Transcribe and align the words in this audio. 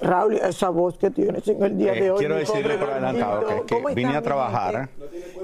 Raúl, 0.00 0.34
esa 0.36 0.68
voz 0.70 0.96
que 0.98 1.10
tienes 1.10 1.46
en 1.48 1.62
el 1.62 1.76
día 1.78 1.92
Eh, 1.94 2.02
de 2.02 2.10
hoy. 2.12 2.18
quiero 2.18 2.36
decirle 2.36 2.78
por 2.78 2.90
adelantado 2.90 3.46
que, 3.46 3.54
que 3.66 3.74
¿Cómo 3.82 3.94
vine 3.94 4.16
a 4.16 4.22
trabajar, 4.22 4.88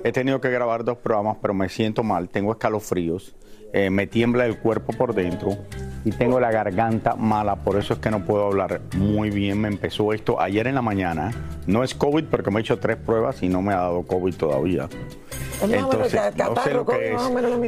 he 0.04 0.12
tenido 0.12 0.41
que 0.41 0.50
grabar 0.50 0.84
dos 0.84 0.98
programas, 0.98 1.36
pero 1.41 1.54
me 1.54 1.69
siento 1.69 2.03
mal, 2.03 2.28
tengo 2.28 2.53
escalofríos, 2.53 3.34
eh, 3.72 3.91
me 3.91 4.06
tiembla 4.06 4.47
el 4.47 4.58
cuerpo 4.58 4.92
por 4.94 5.14
dentro 5.14 5.50
y 6.04 6.10
tengo 6.10 6.41
la 6.41 6.50
garganta 6.50 7.14
mala, 7.16 7.56
por 7.56 7.76
eso 7.76 7.92
es 7.94 7.98
que 8.00 8.10
no 8.10 8.25
puedo 8.25 8.47
hablar 8.47 8.81
muy 8.97 9.28
bien. 9.31 9.60
Me 9.60 9.69
empezó 9.69 10.12
esto 10.14 10.41
ayer 10.41 10.66
en 10.66 10.75
la 10.76 10.81
mañana, 10.82 11.32
no 11.66 11.84
es 11.84 11.94
COVID 11.94 12.25
porque 12.31 12.50
me 12.50 12.60
he 12.60 12.62
hecho 12.62 12.78
tres 12.78 12.97
pruebas 12.97 13.42
y 13.42 13.48
no 13.50 13.60
me 13.60 13.75
ha 13.75 13.78
dado 13.78 14.03
COVID 14.04 14.34
todavía. 14.37 14.88
Es 15.62 15.69
más 15.69 15.82
o 15.82 15.88
menos 15.98 16.08
ca- 16.12 16.31
no 16.48 16.62
sé 16.62 16.72
lo 16.72 16.87
que 16.87 17.12
es, 17.14 17.20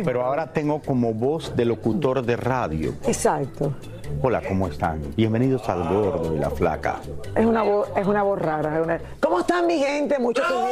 pero 0.05 0.25
ahora 0.25 0.53
tengo 0.53 0.81
como 0.81 1.13
voz 1.13 1.55
de 1.55 1.65
locutor 1.67 2.23
de 2.25 2.37
radio. 2.37 2.95
Exacto. 3.07 3.75
Hola, 4.23 4.43
¿cómo 4.47 4.67
están? 4.69 5.01
Bienvenidos 5.17 5.67
al 5.69 5.89
Gordo 5.89 6.35
y 6.35 6.39
la 6.39 6.51
Flaca. 6.51 6.97
Es 7.35 7.45
una 7.47 7.63
voz, 7.63 7.89
es 7.97 8.07
una 8.07 8.23
voz 8.23 8.39
rara. 8.39 8.77
es 8.79 8.85
una- 8.85 9.01
¿Cómo 9.21 9.41
están 9.41 9.67
mi 9.67 9.79
gente? 9.79 10.19
Muchos 10.19 10.47
tuvieron, 10.47 10.71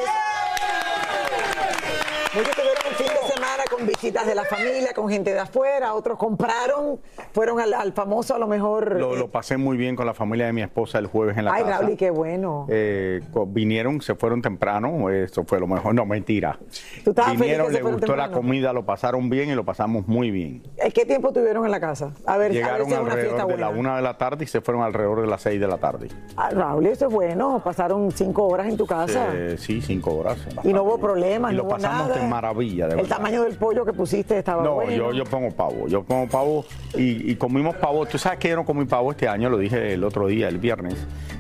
muchos 2.34 2.54
tuvieron 2.54 2.82
un 2.90 2.94
fin 2.96 3.06
de 3.06 3.32
semana 3.34 3.57
con 3.70 3.86
visitas 3.86 4.26
de 4.26 4.34
la 4.34 4.44
familia, 4.44 4.92
con 4.94 5.08
gente 5.08 5.32
de 5.32 5.38
afuera, 5.40 5.94
otros 5.94 6.18
compraron, 6.18 7.00
fueron 7.32 7.60
al, 7.60 7.74
al 7.74 7.92
famoso 7.92 8.34
a 8.34 8.38
lo 8.38 8.46
mejor. 8.46 8.98
Lo, 8.98 9.14
eh, 9.14 9.18
lo 9.18 9.28
pasé 9.28 9.56
muy 9.56 9.76
bien 9.76 9.96
con 9.96 10.06
la 10.06 10.14
familia 10.14 10.46
de 10.46 10.52
mi 10.52 10.62
esposa 10.62 10.98
el 10.98 11.06
jueves 11.06 11.36
en 11.36 11.44
la 11.44 11.52
ay, 11.54 11.62
casa. 11.64 11.78
Raúl, 11.78 11.92
y 11.92 11.96
qué 11.96 12.10
bueno. 12.10 12.66
Eh, 12.68 13.20
vinieron, 13.48 14.00
se 14.00 14.14
fueron 14.14 14.42
temprano, 14.42 15.10
eso 15.10 15.44
fue 15.44 15.60
lo 15.60 15.66
mejor, 15.66 15.94
no 15.94 16.06
mentira. 16.06 16.58
¿Tú 17.04 17.14
Vinieron, 17.32 17.72
les 17.72 17.80
fueron 17.80 17.98
gustó 18.00 18.16
la 18.16 18.30
comida, 18.30 18.72
lo 18.72 18.84
pasaron 18.84 19.28
bien 19.28 19.50
y 19.50 19.54
lo 19.54 19.64
pasamos 19.64 20.06
muy 20.06 20.30
bien. 20.30 20.62
Eh, 20.76 20.90
¿Qué 20.92 21.04
tiempo 21.04 21.32
tuvieron 21.32 21.64
en 21.64 21.70
la 21.70 21.80
casa? 21.80 22.12
A 22.26 22.36
ver, 22.36 22.46
a 22.46 22.48
ver 22.48 22.52
Llegaron 22.52 22.86
si 22.88 22.94
es 22.94 23.00
una 23.00 23.12
fiesta 23.12 23.42
alrededor 23.42 23.50
de 23.50 23.56
la 23.58 23.66
buena. 23.68 23.80
una 23.80 23.96
de 23.96 24.02
la 24.02 24.18
tarde 24.18 24.44
y 24.44 24.46
se 24.46 24.60
fueron 24.60 24.82
alrededor 24.82 25.20
de 25.20 25.26
las 25.26 25.42
seis 25.42 25.60
de 25.60 25.66
la 25.66 25.78
tarde. 25.78 26.08
Ah, 26.36 26.50
Raúl, 26.50 26.86
eso 26.86 27.06
es 27.08 27.12
bueno. 27.12 27.60
Pasaron 27.64 28.10
cinco 28.12 28.46
horas 28.48 28.68
en 28.68 28.76
tu 28.76 28.86
casa. 28.86 29.28
Eh, 29.34 29.56
sí, 29.58 29.80
cinco 29.82 30.16
horas. 30.16 30.38
Y 30.64 30.72
no 30.72 30.82
hubo 30.84 30.98
problemas, 30.98 31.52
Y 31.52 31.56
no 31.56 31.62
lo 31.62 31.68
hubo 31.68 31.74
pasamos 31.76 32.08
nada. 32.08 32.20
de 32.22 32.28
maravilla, 32.28 32.86
de 32.86 32.92
El 32.92 32.96
verdad. 33.02 33.16
tamaño 33.16 33.42
del 33.44 33.57
pollo 33.58 33.84
que 33.84 33.92
pusiste 33.92 34.38
estaba 34.38 34.62
No, 34.62 34.74
bueno. 34.74 34.92
yo, 34.92 35.12
yo 35.12 35.24
pongo 35.24 35.50
pavo, 35.50 35.86
yo 35.88 36.02
pongo 36.02 36.26
pavo 36.28 36.64
y, 36.96 37.30
y 37.30 37.36
comimos 37.36 37.76
pavo. 37.76 38.06
Tú 38.06 38.18
sabes 38.18 38.38
que 38.38 38.48
yo 38.48 38.56
no 38.56 38.64
comí 38.64 38.84
pavo 38.84 39.10
este 39.10 39.28
año, 39.28 39.50
lo 39.50 39.58
dije 39.58 39.94
el 39.94 40.04
otro 40.04 40.26
día, 40.26 40.48
el 40.48 40.58
viernes, 40.58 40.96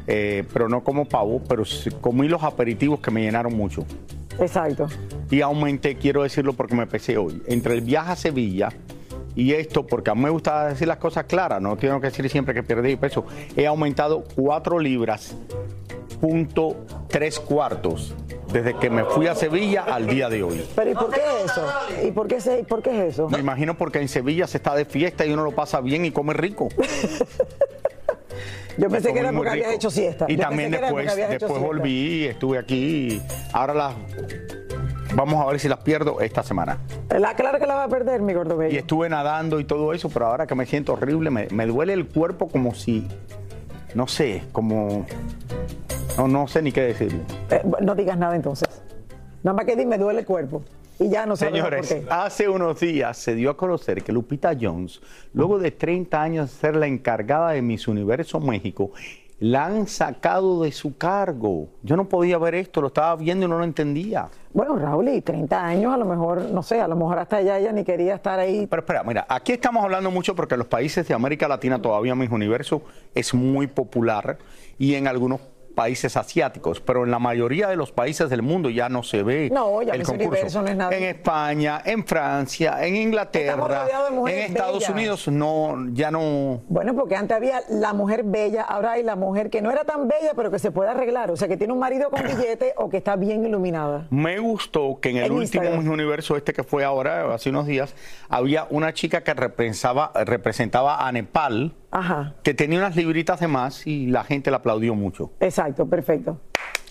eh, 0.06 0.44
pero 0.52 0.68
no 0.68 0.82
como 0.82 1.06
pavo, 1.06 1.40
pero 1.48 1.64
comí 2.00 2.28
los 2.28 2.42
aperitivos 2.42 3.00
que 3.00 3.10
me 3.10 3.22
llenaron 3.22 3.54
mucho. 3.56 3.84
Exacto. 4.40 4.86
Y 5.30 5.40
aumenté, 5.40 5.96
quiero 5.96 6.22
decirlo 6.22 6.52
porque 6.52 6.74
me 6.74 6.86
pesé 6.86 7.16
hoy, 7.18 7.42
entre 7.46 7.74
el 7.74 7.80
viaje 7.80 8.12
a 8.12 8.16
Sevilla 8.16 8.68
y 9.34 9.52
esto, 9.52 9.86
porque 9.86 10.10
a 10.10 10.14
mí 10.14 10.22
me 10.22 10.30
gusta 10.30 10.68
decir 10.68 10.88
las 10.88 10.98
cosas 10.98 11.24
claras, 11.24 11.60
no 11.60 11.76
tengo 11.76 12.00
que 12.00 12.08
decir 12.08 12.28
siempre 12.28 12.54
que 12.54 12.62
perdí 12.62 12.96
peso, 12.96 13.24
he 13.56 13.66
aumentado 13.66 14.24
4 14.34 14.78
libras, 14.80 15.36
punto 16.20 16.76
3 17.08 17.40
cuartos, 17.40 18.14
desde 18.52 18.74
que 18.76 18.90
me 18.90 19.04
fui 19.04 19.26
a 19.26 19.34
Sevilla 19.34 19.84
al 19.84 20.06
día 20.06 20.28
de 20.28 20.42
hoy. 20.42 20.64
Pero 20.74 20.90
¿y 20.90 20.94
por 20.94 21.10
qué 21.10 21.20
eso? 21.44 21.66
¿Y 22.06 22.10
por 22.12 22.26
qué, 22.28 22.40
se- 22.40 22.64
por 22.64 22.82
qué 22.82 22.90
es 23.08 23.14
eso? 23.14 23.28
Me 23.28 23.38
imagino 23.38 23.76
porque 23.76 24.00
en 24.00 24.08
Sevilla 24.08 24.46
se 24.46 24.56
está 24.58 24.74
de 24.74 24.84
fiesta 24.84 25.24
y 25.26 25.32
uno 25.32 25.44
lo 25.44 25.52
pasa 25.52 25.80
bien 25.80 26.04
y 26.04 26.10
come 26.10 26.32
rico. 26.34 26.68
Yo 28.76 28.88
pensé 28.88 29.12
que 29.12 29.18
era 29.18 29.32
porque 29.32 29.50
rico. 29.50 29.70
hecho 29.70 29.90
siesta. 29.90 30.26
Y 30.28 30.36
Yo 30.36 30.42
también 30.42 30.70
después, 30.70 31.14
después 31.16 31.60
volví, 31.60 32.26
estuve 32.26 32.58
aquí. 32.58 33.20
Ahora 33.52 33.74
las 33.74 33.94
vamos 35.14 35.42
a 35.44 35.46
ver 35.50 35.58
si 35.58 35.68
las 35.68 35.80
pierdo 35.80 36.20
esta 36.20 36.44
semana. 36.44 36.78
La 37.10 37.34
claro 37.34 37.58
que 37.58 37.66
la 37.66 37.74
va 37.74 37.84
a 37.84 37.88
perder, 37.88 38.22
mi 38.22 38.34
gordo 38.34 38.54
Y 38.54 38.58
bello. 38.58 38.78
estuve 38.78 39.08
nadando 39.08 39.58
y 39.58 39.64
todo 39.64 39.92
eso, 39.92 40.08
pero 40.10 40.26
ahora 40.26 40.46
que 40.46 40.54
me 40.54 40.64
siento 40.64 40.92
horrible, 40.92 41.30
me, 41.30 41.48
me 41.50 41.66
duele 41.66 41.92
el 41.92 42.06
cuerpo 42.06 42.46
como 42.48 42.72
si, 42.72 43.08
no 43.94 44.06
sé, 44.06 44.44
como, 44.52 45.04
no, 46.18 46.28
no 46.28 46.48
sé 46.48 46.62
ni 46.62 46.72
qué 46.72 46.82
decirlo. 46.82 47.20
Eh, 47.50 47.62
no 47.80 47.94
digas 47.94 48.18
nada 48.18 48.34
entonces. 48.36 48.68
Nada 49.42 49.56
más 49.56 49.64
que 49.64 49.76
dime, 49.76 49.96
duele 49.98 50.20
el 50.20 50.26
cuerpo. 50.26 50.62
Y 50.98 51.08
ya 51.08 51.26
no 51.26 51.36
sabemos 51.36 51.60
por 51.60 51.84
Señores, 51.84 52.06
qué. 52.08 52.12
hace 52.12 52.48
unos 52.48 52.80
días 52.80 53.16
se 53.16 53.36
dio 53.36 53.50
a 53.50 53.56
conocer 53.56 54.02
que 54.02 54.10
Lupita 54.12 54.52
Jones, 54.60 55.00
luego 55.32 55.58
de 55.60 55.70
30 55.70 56.20
años 56.20 56.50
de 56.50 56.56
ser 56.56 56.74
la 56.74 56.88
encargada 56.88 57.50
de 57.50 57.62
Miss 57.62 57.86
Universo 57.86 58.40
México, 58.40 58.90
la 59.38 59.66
han 59.66 59.86
sacado 59.86 60.64
de 60.64 60.72
su 60.72 60.96
cargo. 60.96 61.68
Yo 61.84 61.96
no 61.96 62.08
podía 62.08 62.36
ver 62.38 62.56
esto, 62.56 62.80
lo 62.80 62.88
estaba 62.88 63.14
viendo 63.14 63.46
y 63.46 63.48
no 63.48 63.58
lo 63.58 63.62
entendía. 63.62 64.26
Bueno, 64.52 64.76
Raúl, 64.76 65.08
y 65.10 65.20
30 65.22 65.64
años, 65.64 65.94
a 65.94 65.96
lo 65.96 66.04
mejor, 66.04 66.40
no 66.50 66.64
sé, 66.64 66.80
a 66.80 66.88
lo 66.88 66.96
mejor 66.96 67.20
hasta 67.20 67.36
allá 67.36 67.58
ella 67.58 67.70
ni 67.70 67.84
quería 67.84 68.16
estar 68.16 68.40
ahí. 68.40 68.66
Pero 68.66 68.80
espera, 68.80 69.04
mira, 69.04 69.24
aquí 69.28 69.52
estamos 69.52 69.84
hablando 69.84 70.10
mucho 70.10 70.34
porque 70.34 70.54
en 70.54 70.58
los 70.58 70.66
países 70.68 71.06
de 71.06 71.14
América 71.14 71.46
Latina 71.46 71.80
todavía 71.80 72.16
Miss 72.16 72.30
Universo 72.32 72.82
es 73.14 73.32
muy 73.32 73.68
popular 73.68 74.38
y 74.80 74.94
en 74.94 75.06
algunos 75.06 75.40
países 75.78 76.16
asiáticos, 76.16 76.80
pero 76.80 77.04
en 77.04 77.10
la 77.10 77.18
mayoría 77.20 77.68
de 77.68 77.76
los 77.76 77.92
países 77.92 78.28
del 78.30 78.42
mundo 78.42 78.68
ya 78.68 78.88
no 78.88 79.02
se 79.04 79.22
ve 79.22 79.48
No, 79.52 79.80
ya 79.82 79.94
el 79.94 80.02
concurso. 80.02 80.62
No 80.62 80.68
es 80.68 80.76
nada. 80.76 80.96
En 80.96 81.04
España, 81.04 81.80
en 81.84 82.04
Francia, 82.04 82.84
en 82.84 82.96
Inglaterra, 82.96 83.84
de 83.84 84.32
en 84.32 84.38
Estados 84.50 84.78
bellas. 84.80 84.90
Unidos 84.90 85.28
no, 85.28 85.76
ya 85.92 86.10
no. 86.10 86.62
Bueno, 86.68 86.94
porque 86.94 87.14
antes 87.14 87.36
había 87.36 87.60
la 87.68 87.92
mujer 87.92 88.24
bella, 88.24 88.62
ahora 88.62 88.92
hay 88.92 89.02
la 89.04 89.14
mujer 89.16 89.50
que 89.50 89.62
no 89.62 89.70
era 89.70 89.84
tan 89.84 90.08
bella, 90.08 90.32
pero 90.34 90.50
que 90.50 90.58
se 90.58 90.70
puede 90.70 90.90
arreglar. 90.90 91.30
O 91.30 91.36
sea, 91.36 91.46
que 91.48 91.56
tiene 91.56 91.72
un 91.72 91.78
marido 91.78 92.10
con 92.10 92.22
billete 92.26 92.74
o 92.76 92.88
que 92.90 92.96
está 92.96 93.14
bien 93.16 93.44
iluminada. 93.46 94.06
Me 94.10 94.38
gustó 94.40 94.98
que 95.00 95.10
en 95.10 95.18
el 95.18 95.24
En 95.26 95.32
último 95.32 95.64
Instagram. 95.64 95.88
Universo 95.92 96.36
este 96.36 96.52
que 96.52 96.64
fue 96.64 96.84
ahora, 96.84 97.32
hace 97.34 97.50
unos 97.50 97.66
días, 97.66 97.94
había 98.28 98.66
una 98.70 98.92
chica 98.92 99.22
que 99.22 99.32
representaba, 99.34 100.10
representaba 100.24 101.06
a 101.06 101.12
Nepal, 101.12 101.74
Ajá, 101.90 102.34
que 102.42 102.52
tenía 102.52 102.78
unas 102.78 102.96
libritas 102.96 103.40
de 103.40 103.48
más 103.48 103.86
y 103.86 104.06
la 104.08 104.22
gente 104.24 104.50
la 104.50 104.58
aplaudió 104.58 104.94
mucho. 104.94 105.30
exacto, 105.40 105.67
perfecto. 105.74 106.38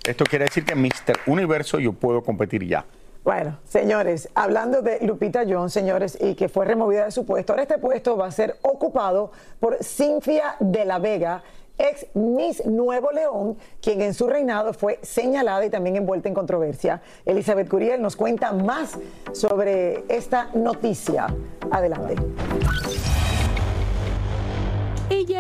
Esto 0.08 0.24
quiere 0.26 0.46
decir 0.46 0.64
que 0.64 0.74
en 0.74 0.82
Mr. 0.82 1.20
Universo 1.28 1.80
yo 1.80 1.94
puedo 1.94 2.24
competir 2.24 2.66
ya. 2.66 2.86
Bueno, 3.24 3.58
señores, 3.66 4.30
hablando 4.36 4.82
de 4.82 5.00
Lupita 5.02 5.44
Jones, 5.46 5.74
señores, 5.74 6.18
y 6.22 6.34
que 6.36 6.48
fue 6.48 6.66
removida 6.66 7.04
de 7.04 7.12
su 7.12 7.26
puesto, 7.26 7.52
ahora 7.52 7.64
este 7.64 7.78
puesto 7.78 8.16
va 8.16 8.28
a 8.28 8.32
ser 8.32 8.56
ocupado 8.62 9.34
por 9.60 9.84
Cintia 9.84 10.56
de 10.62 10.86
la 10.86 10.98
Vega, 10.98 11.44
ex 11.78 12.06
Miss 12.14 12.66
Nuevo 12.66 13.12
León, 13.12 13.58
quien 13.82 14.02
en 14.02 14.14
su 14.14 14.28
reinado 14.28 14.74
fue 14.74 15.00
señalada 15.02 15.66
y 15.66 15.70
también 15.70 15.98
envuelta 15.98 16.30
en 16.30 16.36
controversia. 16.36 17.02
Elizabeth 17.26 17.68
Curiel 17.68 18.02
nos 18.02 18.16
cuenta 18.16 18.54
más 18.54 18.98
sobre 19.34 20.06
esta 20.08 20.50
noticia. 20.54 21.28
Adelante. 21.70 22.16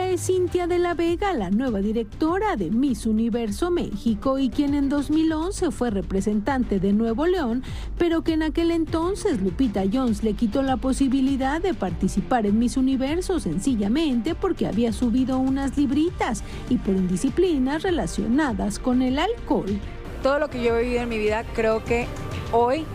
Es 0.07 0.27
Cintia 0.27 0.68
de 0.68 0.80
la 0.80 0.94
Vega, 0.94 1.33
la 1.33 1.50
nueva 1.50 1.80
directora 1.80 2.56
de 2.56 2.71
Miss 2.71 3.06
Universo 3.06 3.69
México 3.71 4.39
y 4.39 4.50
quien 4.50 4.74
en 4.74 4.88
2011 4.88 5.69
fue 5.71 5.89
representante 5.89 6.80
de 6.80 6.94
Nuevo 6.94 7.27
León, 7.27 7.62
pero 7.98 8.21
que 8.24 8.33
en 8.33 8.44
aquel 8.44 8.71
entonces 8.71 9.42
Lupita 9.42 9.83
Jones 9.92 10.24
le 10.24 10.33
quitó 10.33 10.63
la 10.63 10.77
posibilidad 10.77 11.62
de 11.62 11.74
participar 11.74 12.45
en 12.45 12.57
Miss 12.57 12.77
Universo 12.77 13.42
sencillamente 13.42 14.33
porque 14.33 14.65
había 14.65 14.94
subido 14.94 15.39
unas 15.39 15.77
libritas 15.77 16.42
y 16.69 16.77
por 16.77 16.95
indisciplinas 16.95 17.83
relacionadas 17.83 18.80
con 18.80 19.01
el 19.01 19.19
alcohol. 19.19 19.77
todo 20.24 20.39
lo 20.39 20.50
que 20.50 20.63
yo 20.63 20.77
he 20.77 20.83
vivido 20.83 21.01
en 21.01 21.10
mi 21.10 21.18
vida 21.18 21.44
creo 21.53 21.83
que 21.83 22.07
hoy 22.53 22.86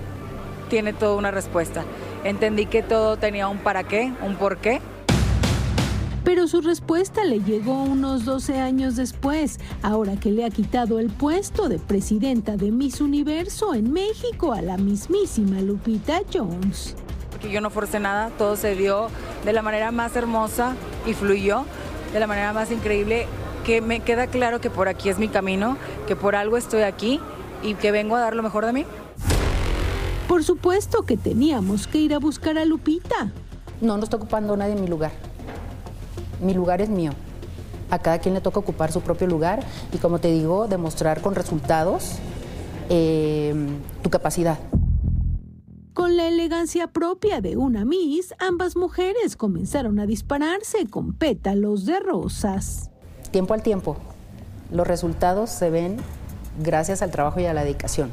tiene 0.70 0.94
toda 0.94 1.16
una 1.16 1.30
respuesta. 1.30 1.84
Entendí 2.24 2.64
que 2.64 2.82
todo 2.82 3.18
tenía 3.18 3.48
un 3.48 3.58
para 3.58 3.84
qué, 3.84 4.12
un 4.22 4.36
por 4.36 4.56
qué. 4.56 4.80
Pero 6.24 6.46
su 6.46 6.60
respuesta 6.60 7.24
le 7.24 7.40
llegó 7.40 7.82
unos 7.82 8.24
12 8.24 8.60
años 8.60 8.94
después, 8.94 9.58
ahora 9.82 10.14
que 10.16 10.30
le 10.30 10.44
ha 10.44 10.50
quitado 10.50 11.00
el 11.00 11.10
puesto 11.10 11.68
de 11.68 11.80
presidenta 11.80 12.56
de 12.56 12.70
Miss 12.70 13.00
Universo 13.00 13.74
en 13.74 13.92
México 13.92 14.52
a 14.52 14.62
la 14.62 14.76
mismísima 14.76 15.60
Lupita 15.60 16.20
Jones. 16.32 16.94
Que 17.40 17.50
yo 17.50 17.60
no 17.60 17.70
forcé 17.70 17.98
nada, 17.98 18.30
todo 18.38 18.54
se 18.54 18.76
dio 18.76 19.08
de 19.44 19.52
la 19.52 19.62
manera 19.62 19.90
más 19.90 20.14
hermosa 20.14 20.76
y 21.06 21.14
fluyó 21.14 21.64
de 22.12 22.20
la 22.20 22.28
manera 22.28 22.52
más 22.52 22.70
increíble. 22.70 23.26
Que 23.64 23.80
me 23.80 24.00
queda 24.00 24.28
claro 24.28 24.60
que 24.60 24.70
por 24.70 24.88
aquí 24.88 25.08
es 25.08 25.18
mi 25.18 25.28
camino, 25.28 25.76
que 26.06 26.14
por 26.14 26.36
algo 26.36 26.56
estoy 26.56 26.82
aquí 26.82 27.20
y 27.64 27.74
que 27.74 27.90
vengo 27.90 28.14
a 28.14 28.20
dar 28.20 28.36
lo 28.36 28.44
mejor 28.44 28.64
de 28.66 28.72
mí. 28.72 28.86
Por 30.28 30.44
supuesto 30.44 31.02
que 31.02 31.16
teníamos 31.16 31.88
que 31.88 31.98
ir 31.98 32.14
a 32.14 32.18
buscar 32.18 32.58
a 32.58 32.64
Lupita. 32.64 33.32
No, 33.80 33.96
no 33.96 34.04
está 34.04 34.16
ocupando 34.16 34.56
nadie 34.56 34.76
mi 34.76 34.86
lugar. 34.86 35.10
Mi 36.42 36.54
lugar 36.54 36.82
es 36.82 36.88
mío. 36.88 37.12
A 37.90 37.98
cada 37.98 38.18
quien 38.18 38.34
le 38.34 38.40
toca 38.40 38.58
ocupar 38.58 38.90
su 38.90 39.00
propio 39.00 39.26
lugar 39.26 39.60
y, 39.92 39.98
como 39.98 40.18
te 40.18 40.28
digo, 40.28 40.66
demostrar 40.66 41.20
con 41.20 41.34
resultados 41.34 42.16
eh, 42.88 43.54
tu 44.02 44.10
capacidad. 44.10 44.58
Con 45.94 46.16
la 46.16 46.26
elegancia 46.26 46.86
propia 46.86 47.42
de 47.42 47.56
una 47.58 47.84
Miss, 47.84 48.34
ambas 48.38 48.76
mujeres 48.76 49.36
comenzaron 49.36 50.00
a 50.00 50.06
dispararse 50.06 50.86
con 50.88 51.12
pétalos 51.12 51.84
de 51.84 52.00
rosas. 52.00 52.90
Tiempo 53.30 53.52
al 53.52 53.62
tiempo, 53.62 53.96
los 54.70 54.86
resultados 54.86 55.50
se 55.50 55.68
ven 55.68 55.98
gracias 56.62 57.02
al 57.02 57.10
trabajo 57.10 57.40
y 57.40 57.46
a 57.46 57.52
la 57.52 57.62
dedicación. 57.62 58.10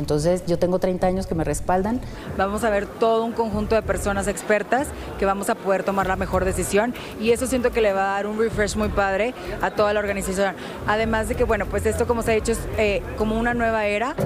Entonces, 0.00 0.42
yo 0.46 0.58
tengo 0.58 0.78
30 0.78 1.06
años 1.06 1.26
que 1.26 1.34
me 1.34 1.44
respaldan. 1.44 2.00
Vamos 2.36 2.64
a 2.64 2.70
ver 2.70 2.86
todo 2.86 3.22
un 3.24 3.32
conjunto 3.32 3.74
de 3.74 3.82
personas 3.82 4.26
expertas 4.26 4.88
que 5.18 5.26
vamos 5.26 5.50
a 5.50 5.54
poder 5.54 5.84
tomar 5.84 6.06
la 6.06 6.16
mejor 6.16 6.44
decisión 6.44 6.94
y 7.20 7.30
eso 7.30 7.46
siento 7.46 7.70
que 7.70 7.82
le 7.82 7.92
va 7.92 8.12
a 8.12 8.14
dar 8.14 8.26
un 8.26 8.38
refresh 8.38 8.76
muy 8.76 8.88
padre 8.88 9.34
a 9.60 9.70
toda 9.70 9.92
la 9.92 10.00
organización. 10.00 10.54
Además 10.86 11.28
de 11.28 11.34
que, 11.34 11.44
bueno, 11.44 11.66
pues 11.66 11.84
esto 11.84 12.06
como 12.06 12.22
se 12.22 12.32
ha 12.32 12.34
dicho 12.34 12.52
es 12.52 12.60
eh, 12.78 13.02
como 13.18 13.38
una 13.38 13.52
nueva 13.52 13.84
era. 13.86 14.16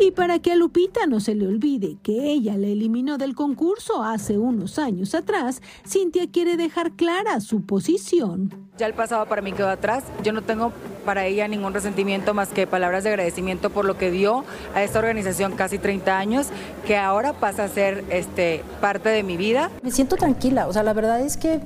Y 0.00 0.12
para 0.12 0.38
que 0.38 0.52
a 0.52 0.56
Lupita 0.56 1.06
no 1.06 1.18
se 1.18 1.34
le 1.34 1.46
olvide 1.46 1.96
que 2.04 2.30
ella 2.30 2.56
la 2.56 2.68
eliminó 2.68 3.18
del 3.18 3.34
concurso 3.34 4.04
hace 4.04 4.38
unos 4.38 4.78
años 4.78 5.12
atrás, 5.14 5.60
Cintia 5.84 6.30
quiere 6.30 6.56
dejar 6.56 6.92
clara 6.92 7.40
su 7.40 7.62
posición. 7.62 8.52
Ya 8.78 8.86
el 8.86 8.94
pasado 8.94 9.26
para 9.26 9.42
mí 9.42 9.52
quedó 9.52 9.68
atrás. 9.68 10.04
Yo 10.22 10.32
no 10.32 10.42
tengo 10.42 10.72
para 11.04 11.26
ella 11.26 11.48
ningún 11.48 11.74
resentimiento 11.74 12.32
más 12.32 12.50
que 12.50 12.68
palabras 12.68 13.02
de 13.02 13.10
agradecimiento 13.10 13.70
por 13.70 13.84
lo 13.84 13.98
que 13.98 14.12
dio 14.12 14.44
a 14.72 14.84
esta 14.84 15.00
organización 15.00 15.56
casi 15.56 15.78
30 15.78 16.16
años, 16.16 16.46
que 16.86 16.96
ahora 16.96 17.32
pasa 17.32 17.64
a 17.64 17.68
ser 17.68 18.04
este, 18.10 18.62
parte 18.80 19.08
de 19.08 19.24
mi 19.24 19.36
vida. 19.36 19.68
Me 19.82 19.90
siento 19.90 20.14
tranquila, 20.14 20.68
o 20.68 20.72
sea, 20.72 20.84
la 20.84 20.92
verdad 20.92 21.20
es 21.20 21.36
que 21.36 21.60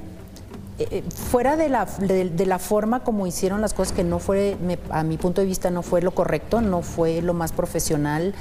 eh, 0.79 1.03
fuera 1.31 1.57
de 1.57 1.69
la, 1.69 1.85
de, 1.85 2.47
la 2.47 2.59
forma 2.59 3.01
como 3.05 3.27
hicieron 3.27 3.61
las 3.61 3.75
cosas, 3.75 3.93
que 3.95 4.05
no 4.05 4.19
fue, 4.19 4.57
me- 4.65 4.79
a 4.91 5.03
mi 5.03 5.19
punto 5.19 5.41
de 5.41 5.47
vista, 5.47 5.71
no 5.71 5.83
fue 5.83 6.03
lo 6.03 6.13
correcto, 6.13 6.61
no 6.61 6.83
fue 6.83 7.21
lo 7.23 7.35
más 7.35 7.53
profesional, 7.53 8.35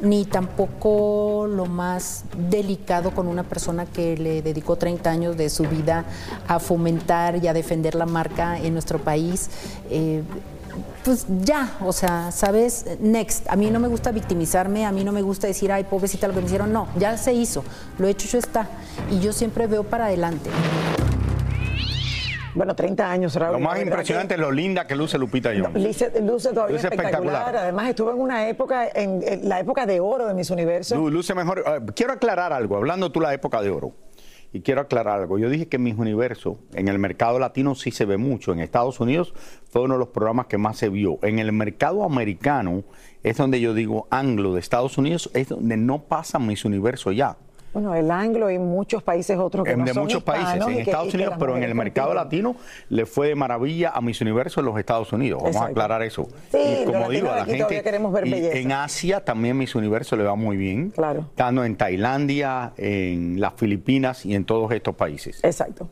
ni 0.00 0.24
tampoco 0.24 1.46
lo 1.48 1.66
más 1.66 2.24
delicado 2.50 3.12
con 3.12 3.26
una 3.28 3.44
persona 3.44 3.86
que 3.86 4.16
le 4.16 4.42
dedicó 4.42 4.76
30 4.76 5.10
años 5.10 5.36
de 5.36 5.48
su 5.50 5.64
vida 5.64 6.04
a 6.48 6.58
fomentar 6.58 7.42
y 7.42 7.48
a 7.48 7.52
defender 7.52 7.94
la 7.94 8.06
marca 8.06 8.58
en 8.58 8.72
nuestro 8.72 8.98
país. 8.98 9.48
Eh, 9.90 10.22
pues 11.04 11.26
ya, 11.44 11.76
o 11.84 11.92
sea, 11.92 12.32
¿sabes? 12.32 12.86
Next. 12.98 13.48
A 13.48 13.56
mí 13.56 13.70
no 13.70 13.78
me 13.78 13.88
gusta 13.88 14.10
victimizarme, 14.10 14.84
a 14.86 14.90
mí 14.90 15.04
no 15.04 15.12
me 15.12 15.22
gusta 15.22 15.46
decir, 15.46 15.70
ay, 15.70 15.84
pobrecita 15.84 16.26
lo 16.26 16.34
que 16.34 16.40
me 16.40 16.46
hicieron. 16.46 16.72
No, 16.72 16.88
ya 16.98 17.16
se 17.18 17.32
hizo, 17.34 17.62
lo 17.98 18.08
hecho, 18.08 18.26
ya 18.26 18.38
está. 18.38 18.68
Y 19.10 19.20
yo 19.20 19.32
siempre 19.32 19.66
veo 19.66 19.84
para 19.84 20.06
adelante. 20.06 20.50
Bueno, 22.54 22.74
30 22.76 23.10
años, 23.10 23.34
Raúl. 23.34 23.54
Lo 23.54 23.60
más 23.60 23.80
impresionante 23.82 24.34
es 24.34 24.40
lo 24.40 24.50
linda 24.52 24.86
que 24.86 24.94
luce 24.94 25.18
Lupita 25.18 25.50
Jones. 25.50 25.82
Luce, 25.82 26.12
luce 26.22 26.50
todavía 26.52 26.76
Luce 26.76 26.86
espectacular. 26.88 27.34
espectacular. 27.34 27.56
Además, 27.56 27.88
estuvo 27.88 28.10
en 28.12 28.20
una 28.20 28.48
época, 28.48 28.88
en, 28.94 29.20
en 29.26 29.48
la 29.48 29.58
época 29.60 29.86
de 29.86 30.00
oro 30.00 30.26
de 30.26 30.34
Miss 30.34 30.50
Universo. 30.50 30.94
Lu- 30.96 31.10
Luce 31.10 31.34
mejor. 31.34 31.64
Eh, 31.66 31.80
quiero 31.96 32.12
aclarar 32.12 32.52
algo, 32.52 32.76
hablando 32.76 33.10
tú 33.10 33.20
la 33.20 33.34
época 33.34 33.60
de 33.62 33.70
oro. 33.70 33.92
Y 34.52 34.60
quiero 34.60 34.82
aclarar 34.82 35.20
algo. 35.22 35.36
Yo 35.36 35.50
dije 35.50 35.66
que 35.66 35.78
Miss 35.78 35.96
Universo 35.98 36.60
en 36.74 36.86
el 36.86 37.00
mercado 37.00 37.40
latino 37.40 37.74
sí 37.74 37.90
se 37.90 38.04
ve 38.04 38.18
mucho. 38.18 38.52
En 38.52 38.60
Estados 38.60 39.00
Unidos 39.00 39.34
fue 39.68 39.82
uno 39.82 39.94
de 39.94 39.98
los 39.98 40.08
programas 40.10 40.46
que 40.46 40.58
más 40.58 40.76
se 40.78 40.88
vio. 40.88 41.18
En 41.22 41.40
el 41.40 41.50
mercado 41.50 42.04
americano 42.04 42.84
es 43.24 43.36
donde 43.36 43.60
yo 43.60 43.74
digo 43.74 44.06
anglo 44.10 44.54
de 44.54 44.60
Estados 44.60 44.96
Unidos, 44.96 45.28
es 45.34 45.48
donde 45.48 45.76
no 45.76 46.04
pasa 46.04 46.38
Miss 46.38 46.64
Universo 46.64 47.10
ya. 47.10 47.36
Bueno, 47.74 47.94
el 47.94 48.10
anglo 48.10 48.50
y 48.50 48.58
muchos 48.58 49.02
países 49.02 49.36
otros 49.36 49.64
que 49.64 49.72
En- 49.72 49.80
no 49.80 49.84
de 49.84 49.92
son 49.92 50.04
muchos 50.04 50.22
países, 50.22 50.54
en 50.66 50.74
que- 50.74 50.80
Estados 50.82 51.08
que 51.08 51.16
Unidos, 51.16 51.34
pero 51.38 51.56
en 51.56 51.64
el 51.64 51.74
mercado 51.74 52.14
latino 52.14 52.54
le 52.88 53.04
fue 53.04 53.28
de 53.28 53.34
maravilla 53.34 53.90
a 53.90 54.00
Miss 54.00 54.20
Universo 54.20 54.60
en 54.60 54.66
los 54.66 54.78
Estados 54.78 55.12
Unidos. 55.12 55.42
Vamos 55.42 55.56
a 55.60 55.66
aclarar 55.66 56.02
eso. 56.02 56.28
Sí, 56.52 56.58
y 56.82 56.84
como 56.86 57.10
digo, 57.10 57.30
a 57.30 57.36
la 57.38 57.44
gente. 57.44 57.82
queremos 57.82 58.12
ver 58.12 58.26
y 58.26 58.30
belleza. 58.30 58.56
en 58.58 58.72
Asia 58.72 59.24
también 59.24 59.58
Miss 59.58 59.74
Universo 59.74 60.16
le 60.16 60.22
va 60.22 60.36
muy 60.36 60.56
bien. 60.56 60.90
Claro. 60.90 61.26
Estando 61.30 61.64
en 61.64 61.76
Tailandia, 61.76 62.72
en 62.76 63.40
las 63.40 63.54
Filipinas 63.54 64.24
y 64.24 64.34
en 64.36 64.44
todos 64.44 64.70
estos 64.72 64.94
países. 64.94 65.40
Exacto. 65.42 65.88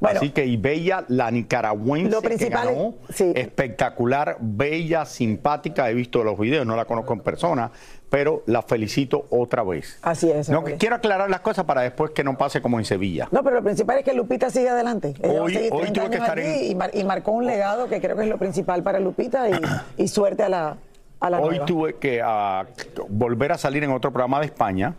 Bueno, 0.00 0.18
Así 0.20 0.30
que 0.30 0.44
y 0.44 0.56
Bella, 0.56 1.04
la 1.08 1.30
nicaragüense 1.30 2.10
Lo 2.10 2.20
principal 2.20 2.68
que 2.68 2.74
ganó, 2.74 2.94
es- 3.08 3.16
sí. 3.16 3.32
espectacular, 3.34 4.36
bella, 4.40 5.04
simpática. 5.06 5.88
He 5.88 5.94
visto 5.94 6.22
los 6.22 6.38
videos, 6.38 6.66
no 6.66 6.76
la 6.76 6.84
conozco 6.84 7.12
en 7.14 7.20
persona, 7.20 7.70
pero 8.14 8.44
la 8.46 8.62
felicito 8.62 9.26
otra 9.28 9.64
vez. 9.64 9.98
Así 10.02 10.30
es. 10.30 10.48
No, 10.48 10.62
quiero 10.62 10.94
aclarar 10.94 11.28
las 11.28 11.40
cosas 11.40 11.64
para 11.64 11.80
después 11.80 12.12
que 12.12 12.22
no 12.22 12.38
pase 12.38 12.62
como 12.62 12.78
en 12.78 12.84
Sevilla. 12.84 13.26
No, 13.32 13.42
pero 13.42 13.56
lo 13.56 13.62
principal 13.64 13.98
es 13.98 14.04
que 14.04 14.14
Lupita 14.14 14.50
sigue 14.50 14.68
adelante. 14.68 15.14
Ella 15.20 15.40
a 15.40 15.42
Hoy- 15.42 15.52
seguir 15.54 15.72
hoy 15.72 15.80
30 15.80 16.00
tuve 16.00 16.10
que 16.10 16.16
estar 16.18 16.38
en- 16.38 16.64
y, 16.70 16.74
mar- 16.76 16.90
y 16.94 17.02
marcó 17.02 17.32
un 17.32 17.44
legado 17.44 17.88
que 17.88 18.00
creo 18.00 18.14
que 18.14 18.22
es 18.22 18.28
lo 18.28 18.38
principal 18.38 18.84
para 18.84 19.00
Lupita 19.00 19.48
y, 19.50 19.54
y 20.04 20.06
suerte 20.06 20.44
a 20.44 20.48
la, 20.48 20.76
a 21.18 21.28
la 21.30 21.40
Hoy 21.40 21.48
nueva. 21.56 21.66
tuve 21.66 21.94
que 21.96 22.20
ah, 22.22 22.64
volver 23.08 23.50
a 23.50 23.58
salir 23.58 23.82
en 23.82 23.90
otro 23.90 24.12
programa 24.12 24.38
de 24.38 24.46
España 24.46 24.94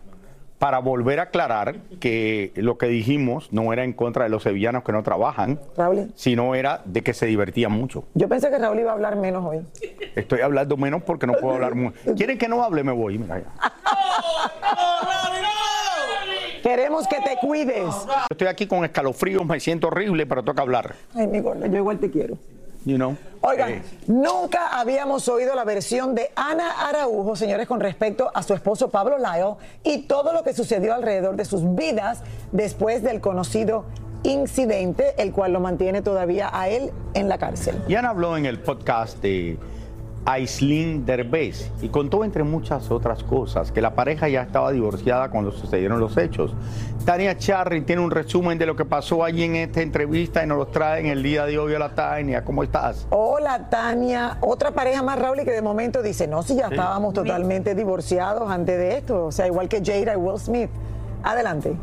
para 0.60 0.80
volver 0.80 1.20
a 1.20 1.24
aclarar 1.24 1.76
que 2.00 2.52
lo 2.56 2.78
que 2.78 2.88
dijimos 2.88 3.52
no 3.52 3.74
era 3.74 3.84
en 3.84 3.94
contra 3.94 4.24
de 4.24 4.30
los 4.30 4.44
sevillanos 4.44 4.84
que 4.84 4.92
no 4.92 5.04
trabajan, 5.04 5.60
Raúl, 5.78 6.12
sino 6.16 6.56
era 6.56 6.82
de 6.86 7.02
que 7.02 7.14
se 7.14 7.26
divertían 7.26 7.72
mucho. 7.72 8.06
yo 8.14 8.30
pensé 8.30 8.50
que 8.50 8.58
Raúl 8.58 8.80
iba 8.80 8.92
a 8.92 8.94
hablar 8.94 9.16
menos 9.18 9.44
hoy. 9.46 9.60
Estoy 10.16 10.42
hablando 10.42 10.78
menos 10.78 11.04
porque 11.04 11.28
no 11.28 11.34
puedo 11.34 11.56
hablar 11.56 11.76
mucho. 11.76 11.98
¿Quieren 12.16 12.38
que 12.38 12.48
no 12.48 12.64
hable? 12.64 12.84
Me 12.84 12.92
voy. 12.92 13.18
Mira, 13.18 13.40
ya. 13.40 13.46
Queremos 16.64 17.08
que 17.08 17.18
te 17.18 17.38
cuides. 17.40 17.94
Estoy 18.30 18.48
aquí 18.48 18.66
con 18.66 18.84
escalofríos, 18.84 19.46
me 19.46 19.60
siento 19.60 19.88
horrible, 19.88 20.26
pero 20.26 20.44
toca 20.44 20.64
hablar. 20.64 20.96
Ay, 21.14 21.28
mi 21.28 21.40
gordo, 21.40 21.66
yo 21.68 21.78
igual 21.78 22.00
te 22.00 22.10
quiero. 22.10 22.38
You 22.86 22.96
know. 22.98 23.18
Oigan, 23.42 23.70
Eh, 23.74 23.82
nunca 24.08 24.80
habíamos 24.80 25.27
oído 25.27 25.54
la 25.56 25.63
versión 25.63 26.15
de 26.15 26.32
Ana 26.36 26.88
Araujo, 26.88 27.36
señores, 27.36 27.68
con 27.68 27.80
respecto 27.80 28.32
a 28.34 28.42
su 28.42 28.54
esposo 28.54 28.89
Pablo 28.89 29.18
Lyle 29.18 29.56
y 29.84 30.04
todo 30.08 30.34
lo 30.34 30.44
que 30.44 30.54
sucedió 30.54 30.94
alrededor 30.96 31.36
de 31.36 31.46
sus 31.46 31.75
vidas 31.75 32.22
después 32.51 33.04
del 33.04 33.22
conocido 33.22 33.86
incidente, 34.24 35.13
el 35.18 35.32
cual 35.32 35.54
lo 35.54 35.60
mantiene 35.60 36.01
todavía 36.01 36.50
a 36.51 36.68
él 36.70 36.92
en 37.13 37.30
la 37.30 37.38
cárcel. 37.38 37.82
y 37.88 37.94
Ana 37.96 38.10
habló 38.10 38.36
en 38.38 38.46
el 38.48 38.60
podcast 38.60 39.22
de 39.22 39.58
Aislinn 40.25 41.05
Derbez 41.05 41.72
y 41.82 41.89
contó 41.89 42.24
entre 42.24 42.44
muchas 42.44 42.89
otras 42.89 43.24
cosas 43.24 43.72
que 43.72 43.79
la 43.79 43.94
pareja 43.94 44.27
ya 44.27 44.41
estaba 44.41 44.72
divorciada 44.72 45.29
cuando 45.29 45.51
sucedieron 45.51 46.00
los 46.00 46.17
hechos. 46.17 46.53
Tania 47.05 47.38
Charry 47.38 47.82
tiene 47.82 48.01
un 48.01 48.10
resumen 48.10 48.58
de 48.58 48.65
lo 48.65 48.75
que 48.75 48.86
pasó 48.86 49.24
allí 49.24 49.44
en 49.44 49.55
esta 49.55 49.82
entrevista 49.82 50.44
y 50.44 50.48
nos 50.48 50.58
lo 50.58 50.67
trae 50.67 51.01
en 51.01 51.08
el 51.08 51.22
día 51.22 51.46
de 51.46 51.60
hoy. 51.60 51.74
Hola 51.74 51.94
Tania, 51.94 52.44
¿cómo 52.44 52.63
estás? 52.63 53.05
Hola 53.12 53.70
Tania, 53.70 54.38
otra 54.41 54.72
pareja 54.72 55.03
más 55.03 55.20
Raúl 55.20 55.41
y 55.41 55.46
que 55.46 55.51
de 55.51 55.62
momento 55.62 56.01
dice, 56.01 56.27
no, 56.27 56.41
si 56.41 56.55
ya 56.55 56.67
estábamos 56.67 57.13
totalmente 57.13 57.75
divorciados 57.75 58.50
antes 58.50 58.77
de 58.79 58.98
esto, 58.98 59.25
o 59.25 59.32
sea, 59.32 59.46
igual 59.46 59.70
que 59.70 59.84
Jada 59.86 60.13
y 60.13 60.17
Will 60.17 60.39
Smith. 60.39 60.70
Adelante. 61.24 61.75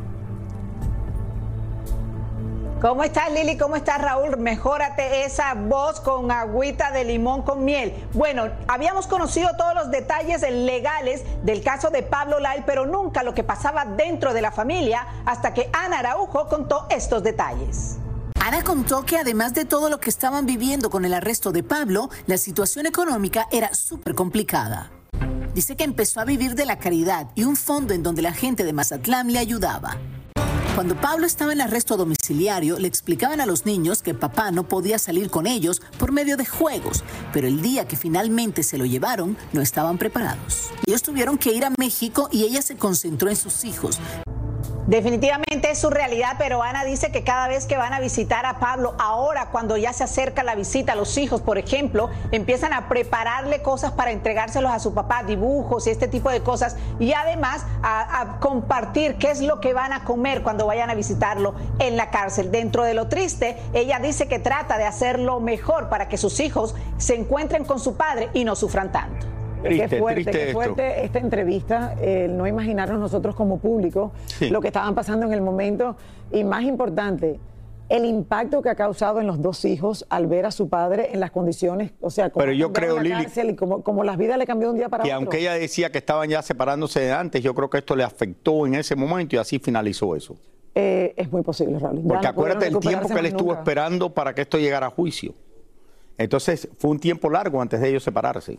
¿Cómo 2.82 3.04
estás 3.04 3.32
Lili? 3.32 3.56
¿Cómo 3.56 3.76
estás 3.76 4.02
Raúl? 4.02 4.36
Mejórate 4.38 5.24
esa 5.24 5.54
voz 5.54 6.00
con 6.00 6.32
agüita 6.32 6.90
de 6.90 7.04
limón 7.04 7.42
con 7.42 7.64
miel. 7.64 7.94
Bueno, 8.12 8.50
habíamos 8.66 9.06
conocido 9.06 9.50
todos 9.56 9.72
los 9.76 9.92
detalles 9.92 10.42
legales 10.42 11.22
del 11.44 11.62
caso 11.62 11.90
de 11.90 12.02
Pablo 12.02 12.40
Lyle, 12.40 12.64
pero 12.66 12.84
nunca 12.84 13.22
lo 13.22 13.34
que 13.34 13.44
pasaba 13.44 13.84
dentro 13.84 14.34
de 14.34 14.42
la 14.42 14.50
familia 14.50 15.06
hasta 15.24 15.54
que 15.54 15.70
Ana 15.72 16.00
Araujo 16.00 16.48
contó 16.48 16.88
estos 16.90 17.22
detalles. 17.22 17.98
Ana 18.40 18.64
contó 18.64 19.04
que 19.04 19.16
además 19.16 19.54
de 19.54 19.64
todo 19.64 19.88
lo 19.88 20.00
que 20.00 20.10
estaban 20.10 20.44
viviendo 20.44 20.90
con 20.90 21.04
el 21.04 21.14
arresto 21.14 21.52
de 21.52 21.62
Pablo, 21.62 22.10
la 22.26 22.36
situación 22.36 22.86
económica 22.86 23.46
era 23.52 23.72
súper 23.74 24.16
complicada. 24.16 24.90
Dice 25.54 25.76
que 25.76 25.84
empezó 25.84 26.18
a 26.18 26.24
vivir 26.24 26.56
de 26.56 26.66
la 26.66 26.80
caridad 26.80 27.28
y 27.36 27.44
un 27.44 27.54
fondo 27.54 27.94
en 27.94 28.02
donde 28.02 28.22
la 28.22 28.32
gente 28.32 28.64
de 28.64 28.72
Mazatlán 28.72 29.32
le 29.32 29.38
ayudaba. 29.38 29.98
Cuando 30.75 30.99
Pablo 30.99 31.26
estaba 31.26 31.52
en 31.52 31.61
arresto 31.61 31.99
domiciliario, 31.99 32.79
le 32.79 32.88
explicaban 32.88 33.43
a 33.43 33.47
los 33.47 33.67
niños 33.67 34.00
que 34.00 34.14
papá 34.14 34.50
no 34.52 34.67
podía 34.67 34.99
salir 34.99 35.29
con 35.29 35.47
ellos 35.47 35.83
por 35.99 36.12
medio 36.12 36.38
de 36.38 36.47
juegos, 36.47 37.05
pero 37.31 37.47
el 37.47 37.61
día 37.61 37.87
que 37.87 37.97
finalmente 37.97 38.62
se 38.62 38.79
lo 38.79 38.87
llevaron, 38.87 39.37
no 39.52 39.61
estaban 39.61 39.99
preparados. 39.99 40.71
Ellos 40.87 41.02
tuvieron 41.02 41.37
que 41.37 41.52
ir 41.52 41.67
a 41.67 41.73
México 41.79 42.31
y 42.33 42.45
ella 42.45 42.62
se 42.62 42.76
concentró 42.76 43.29
en 43.29 43.37
sus 43.37 43.64
hijos. 43.64 43.99
Definitivamente 44.92 45.70
es 45.70 45.78
su 45.78 45.88
realidad, 45.88 46.34
pero 46.37 46.62
Ana 46.62 46.84
dice 46.84 47.11
que 47.11 47.25
cada 47.25 47.49
vez 47.49 47.64
que 47.64 47.78
van 47.78 47.94
a 47.94 47.99
visitar 47.99 48.44
a 48.44 48.58
Pablo, 48.58 48.94
ahora 48.99 49.49
cuando 49.49 49.78
ya 49.78 49.94
se 49.94 50.04
acerca 50.04 50.42
la 50.42 50.54
visita 50.54 50.94
los 50.94 51.16
hijos, 51.16 51.40
por 51.40 51.56
ejemplo, 51.56 52.11
empiezan 52.30 52.75
a 52.75 52.90
prepararle 52.90 53.62
cosas 53.62 53.92
para 53.92 54.11
entregárselos 54.11 54.70
a 54.70 54.78
su 54.80 54.92
papá, 54.92 55.22
dibujos 55.22 55.87
y 55.87 55.90
este 55.90 56.08
tipo 56.08 56.28
de 56.28 56.42
cosas, 56.42 56.76
y 57.00 57.14
además 57.14 57.64
a, 57.82 58.20
a 58.20 58.38
compartir 58.38 59.16
qué 59.16 59.30
es 59.30 59.40
lo 59.40 59.61
que 59.61 59.72
van 59.72 59.94
a 59.94 60.04
comer 60.04 60.42
cuando 60.42 60.66
vayan 60.66 60.90
a 60.90 60.94
visitarlo 60.94 61.54
en 61.78 61.96
la 61.96 62.11
cárcel. 62.11 62.50
Dentro 62.50 62.84
de 62.84 62.92
lo 62.92 63.08
triste, 63.08 63.56
ella 63.72 63.99
dice 63.99 64.28
que 64.28 64.40
trata 64.40 64.76
de 64.76 64.84
hacerlo 64.84 65.40
mejor 65.40 65.88
para 65.88 66.08
que 66.08 66.18
sus 66.18 66.38
hijos 66.38 66.75
se 66.99 67.14
encuentren 67.14 67.64
con 67.64 67.80
su 67.80 67.96
padre 67.96 68.28
y 68.34 68.44
no 68.44 68.54
sufran 68.56 68.92
tanto. 68.92 69.31
Triste, 69.62 69.88
qué 69.88 69.99
fuerte, 69.99 70.14
triste 70.23 70.33
qué 70.33 70.42
esto. 70.49 70.54
fuerte 70.54 71.04
esta 71.04 71.19
entrevista, 71.19 71.95
el 72.00 72.37
no 72.37 72.47
imaginarnos 72.47 72.99
nosotros 73.00 73.35
como 73.35 73.59
público 73.59 74.12
Sí. 74.26 74.50
lo 74.50 74.61
que 74.61 74.69
estaban 74.69 74.95
pasando 74.95 75.26
en 75.26 75.33
el 75.33 75.40
momento 75.40 75.97
y 76.31 76.45
más 76.45 76.62
importante, 76.64 77.38
el 77.88 78.04
impacto 78.07 78.62
que 78.62 78.71
ha 78.71 78.75
causado 78.75 79.21
en 79.21 79.26
los 79.26 79.42
dos 79.42 79.64
hijos 79.66 80.07
al 80.09 80.26
ver 80.26 80.47
a 80.47 80.50
su 80.50 80.69
padre 80.71 81.11
en 81.12 81.21
las 81.21 81.31
condiciones, 81.31 81.92
o 82.00 82.09
sea, 82.11 82.31
cómo 82.31 82.40
Pero 82.42 82.52
yo 82.52 82.73
creo, 82.73 82.99
Lili, 83.00 83.26
y 83.50 83.54
cómo, 83.54 83.83
cómo 83.83 84.02
las 84.02 84.16
vidas 84.16 84.38
le 84.38 84.47
cambió 84.47 84.69
de 84.69 84.73
un 84.73 84.78
día 84.78 84.88
para 84.88 85.04
Que 85.04 85.11
otro. 85.11 85.16
aunque 85.19 85.40
ella 85.40 85.52
decía 85.54 85.92
que 85.92 85.99
estaban 85.99 86.28
ya 86.31 86.40
separándose 86.40 87.00
de 87.00 87.12
antes, 87.12 87.42
yo 87.42 87.54
creo 87.54 87.69
que 87.69 87.78
esto 87.78 87.95
le 87.95 88.04
afectó 88.04 88.66
en 88.66 88.76
ese 88.76 88.97
momento 88.97 89.37
y 89.37 89.38
así 89.38 89.59
finalizó 89.59 90.16
eso. 90.16 90.37
Eh, 90.75 91.12
es 91.19 91.31
muy 91.31 91.42
posible, 91.42 91.78
Raúl. 91.78 91.99
Ya 92.02 92.09
Porque 92.09 92.23
no 92.25 92.31
acuérdate 92.31 92.66
el 92.69 92.78
tiempo 92.78 93.09
que 93.09 93.19
él 93.19 93.26
estuvo 93.26 93.49
nunca. 93.49 93.59
esperando 93.61 94.09
para 94.14 94.35
que 94.35 94.40
esto 94.40 94.57
llegara 94.57 94.87
a 94.87 94.90
juicio. 94.90 95.35
Entonces 96.16 96.69
fue 96.78 96.90
un 96.92 96.99
tiempo 96.99 97.28
largo 97.28 97.61
antes 97.61 97.78
de 97.81 97.90
ellos 97.90 98.02
separarse. 98.04 98.59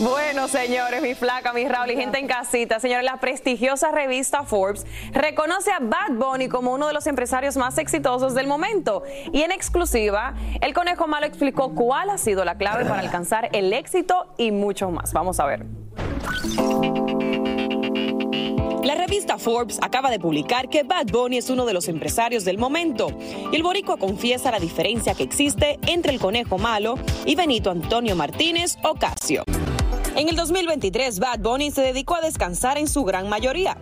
Bueno, 0.00 0.46
señores, 0.46 1.02
mi 1.02 1.16
flaca, 1.16 1.52
mi 1.52 1.66
Raúl 1.66 1.90
y 1.90 1.96
gente 1.96 2.20
en 2.20 2.28
casita, 2.28 2.78
señores, 2.78 3.04
la 3.04 3.18
prestigiosa 3.18 3.90
revista 3.90 4.44
Forbes 4.44 4.86
reconoce 5.12 5.72
a 5.72 5.80
Bad 5.80 6.12
Bunny 6.12 6.48
como 6.48 6.72
uno 6.72 6.86
de 6.86 6.92
los 6.92 7.08
empresarios 7.08 7.56
más 7.56 7.78
exitosos 7.78 8.32
del 8.34 8.46
momento. 8.46 9.02
Y 9.32 9.42
en 9.42 9.50
exclusiva, 9.50 10.34
el 10.60 10.72
Conejo 10.72 11.08
Malo 11.08 11.26
explicó 11.26 11.74
cuál 11.74 12.10
ha 12.10 12.18
sido 12.18 12.44
la 12.44 12.56
clave 12.56 12.84
para 12.84 13.00
alcanzar 13.00 13.48
el 13.52 13.72
éxito 13.72 14.32
y 14.38 14.52
mucho 14.52 14.88
más. 14.92 15.12
Vamos 15.12 15.40
a 15.40 15.46
ver. 15.46 15.66
La 18.84 18.94
revista 18.94 19.36
Forbes 19.36 19.80
acaba 19.82 20.10
de 20.10 20.20
publicar 20.20 20.68
que 20.68 20.84
Bad 20.84 21.06
Bunny 21.06 21.38
es 21.38 21.50
uno 21.50 21.66
de 21.66 21.72
los 21.72 21.88
empresarios 21.88 22.44
del 22.44 22.56
momento 22.56 23.08
y 23.50 23.56
el 23.56 23.64
boricua 23.64 23.96
confiesa 23.96 24.52
la 24.52 24.60
diferencia 24.60 25.14
que 25.14 25.24
existe 25.24 25.80
entre 25.88 26.12
el 26.12 26.20
conejo 26.20 26.56
malo 26.56 26.94
y 27.26 27.34
Benito 27.34 27.72
Antonio 27.72 28.14
Martínez 28.14 28.76
Ocasio. 28.84 29.42
En 30.18 30.28
el 30.28 30.34
2023, 30.34 31.20
Bad 31.20 31.38
Bunny 31.38 31.70
se 31.70 31.80
dedicó 31.80 32.16
a 32.16 32.20
descansar 32.20 32.76
en 32.76 32.88
su 32.88 33.04
gran 33.04 33.28
mayoría. 33.28 33.78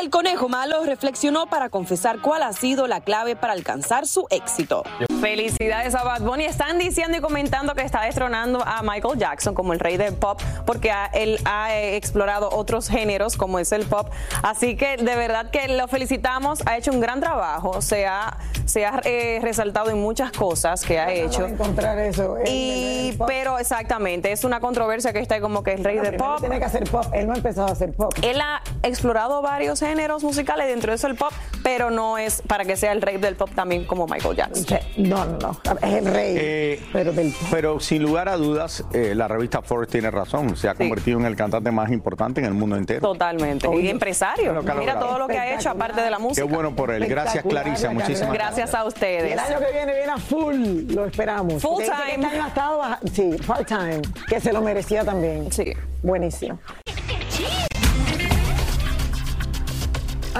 El 0.00 0.08
conejo 0.08 0.48
malo 0.48 0.84
reflexionó 0.84 1.48
para 1.48 1.68
confesar 1.68 2.20
cuál 2.20 2.44
ha 2.44 2.52
sido 2.52 2.86
la 2.86 3.00
clave 3.00 3.34
para 3.34 3.52
alcanzar 3.52 4.06
su 4.06 4.24
éxito. 4.30 4.84
Felicidades 5.22 5.94
a 5.94 6.02
Bad 6.02 6.22
Bunny. 6.22 6.46
Están 6.46 6.78
diciendo 6.78 7.16
y 7.16 7.20
comentando 7.20 7.76
que 7.76 7.82
está 7.82 8.02
destronando 8.02 8.60
a 8.66 8.82
Michael 8.82 9.16
Jackson 9.18 9.54
como 9.54 9.72
el 9.72 9.78
rey 9.78 9.96
del 9.96 10.14
pop 10.14 10.40
porque 10.66 10.92
él 11.12 11.38
ha 11.44 11.72
eh, 11.72 11.94
explorado 11.96 12.50
otros 12.50 12.88
géneros 12.88 13.36
como 13.36 13.60
es 13.60 13.70
el 13.70 13.86
pop. 13.86 14.08
Así 14.42 14.74
que 14.76 14.96
de 14.96 15.14
verdad 15.14 15.48
que 15.52 15.68
lo 15.68 15.86
felicitamos. 15.86 16.66
Ha 16.66 16.76
hecho 16.76 16.90
un 16.90 16.98
gran 17.00 17.20
trabajo. 17.20 17.80
Se 17.80 18.04
ha, 18.04 18.36
se 18.64 18.84
ha 18.84 19.00
eh, 19.04 19.38
resaltado 19.40 19.90
en 19.90 20.00
muchas 20.02 20.32
cosas 20.32 20.84
que 20.84 20.98
ha 20.98 21.12
hecho. 21.12 21.46
encontrar 21.46 21.96
eso. 22.00 22.36
el- 22.38 22.48
Y, 22.48 23.08
el 23.10 23.18
pero 23.24 23.60
exactamente, 23.60 24.32
es 24.32 24.42
una 24.42 24.58
controversia 24.58 25.12
que 25.12 25.20
está 25.20 25.40
como 25.40 25.62
que 25.62 25.74
el 25.74 25.84
rey 25.84 25.98
No, 25.98 26.02
de 26.02 26.08
primero 26.08 26.30
pop. 26.32 26.40
Tiene 26.40 26.58
que 26.58 26.64
hacer 26.64 26.82
pop. 26.90 27.04
Él 27.12 27.28
no 27.28 27.34
ha 27.34 27.36
empezado 27.36 27.68
a 27.68 27.70
hacer 27.70 27.92
pop. 27.92 28.12
Él 28.22 28.40
ha 28.40 28.60
explorado 28.82 29.40
varios 29.40 29.78
géneros 29.78 30.24
musicales, 30.24 30.66
dentro 30.66 30.90
de 30.90 30.96
eso 30.96 31.06
el 31.06 31.14
pop, 31.14 31.30
pero 31.62 31.92
no 31.92 32.18
es 32.18 32.42
para 32.42 32.64
que 32.64 32.74
sea 32.76 32.90
el 32.90 33.00
rey 33.00 33.18
del 33.18 33.36
pop 33.36 33.50
también 33.54 33.84
como 33.84 34.08
Michael 34.08 34.34
Jackson. 34.34 34.78
No, 35.12 35.24
no, 35.26 35.38
no. 35.38 35.56
Es 35.82 35.94
el 35.94 36.06
rey. 36.06 36.34
Eh, 36.38 36.80
pero 36.92 37.12
del 37.12 37.34
Pero 37.50 37.80
sin 37.80 38.02
lugar 38.02 38.28
a 38.28 38.36
dudas, 38.36 38.84
eh, 38.92 39.14
la 39.14 39.28
revista 39.28 39.60
Forbes 39.62 39.88
tiene 39.88 40.10
razón. 40.10 40.56
Se 40.56 40.68
ha 40.68 40.74
convertido 40.74 41.18
en 41.20 41.26
el 41.26 41.36
cantante 41.36 41.70
más 41.70 41.90
importante 41.90 42.40
en 42.40 42.46
el 42.46 42.54
mundo 42.54 42.76
entero. 42.76 43.00
Totalmente. 43.00 43.68
Y 43.80 43.88
empresario. 43.88 44.54
Que 44.54 44.60
Mira 44.60 44.74
logrado. 44.74 45.06
todo 45.06 45.18
lo 45.18 45.26
que 45.28 45.38
ha 45.38 45.54
hecho 45.54 45.70
aparte 45.70 46.00
de 46.00 46.10
la 46.10 46.16
Qué 46.16 46.22
música. 46.22 46.46
bueno 46.46 46.74
por 46.74 46.90
él. 46.90 47.06
Gracias, 47.06 47.44
Clarisa. 47.44 47.88
la 47.88 47.94
Muchísimas 47.94 48.20
carrera. 48.28 48.44
Gracias 48.46 48.74
a 48.74 48.84
ustedes. 48.84 49.32
el 49.32 49.38
año 49.38 49.58
que 49.58 49.72
viene 49.72 49.92
viene 49.94 50.12
a 50.12 50.18
full, 50.18 50.94
lo 50.94 51.04
esperamos. 51.06 51.60
Full 51.62 51.82
que 51.82 51.90
time. 51.90 52.46
estado 52.48 52.78
baja- 52.78 53.00
sí, 53.12 53.36
part 53.46 53.66
time, 53.68 54.02
que 54.28 54.40
se 54.40 54.52
lo 54.52 54.62
merecía 54.62 55.04
también. 55.04 55.50
Sí. 55.52 55.72
Buenísimo. 56.02 56.58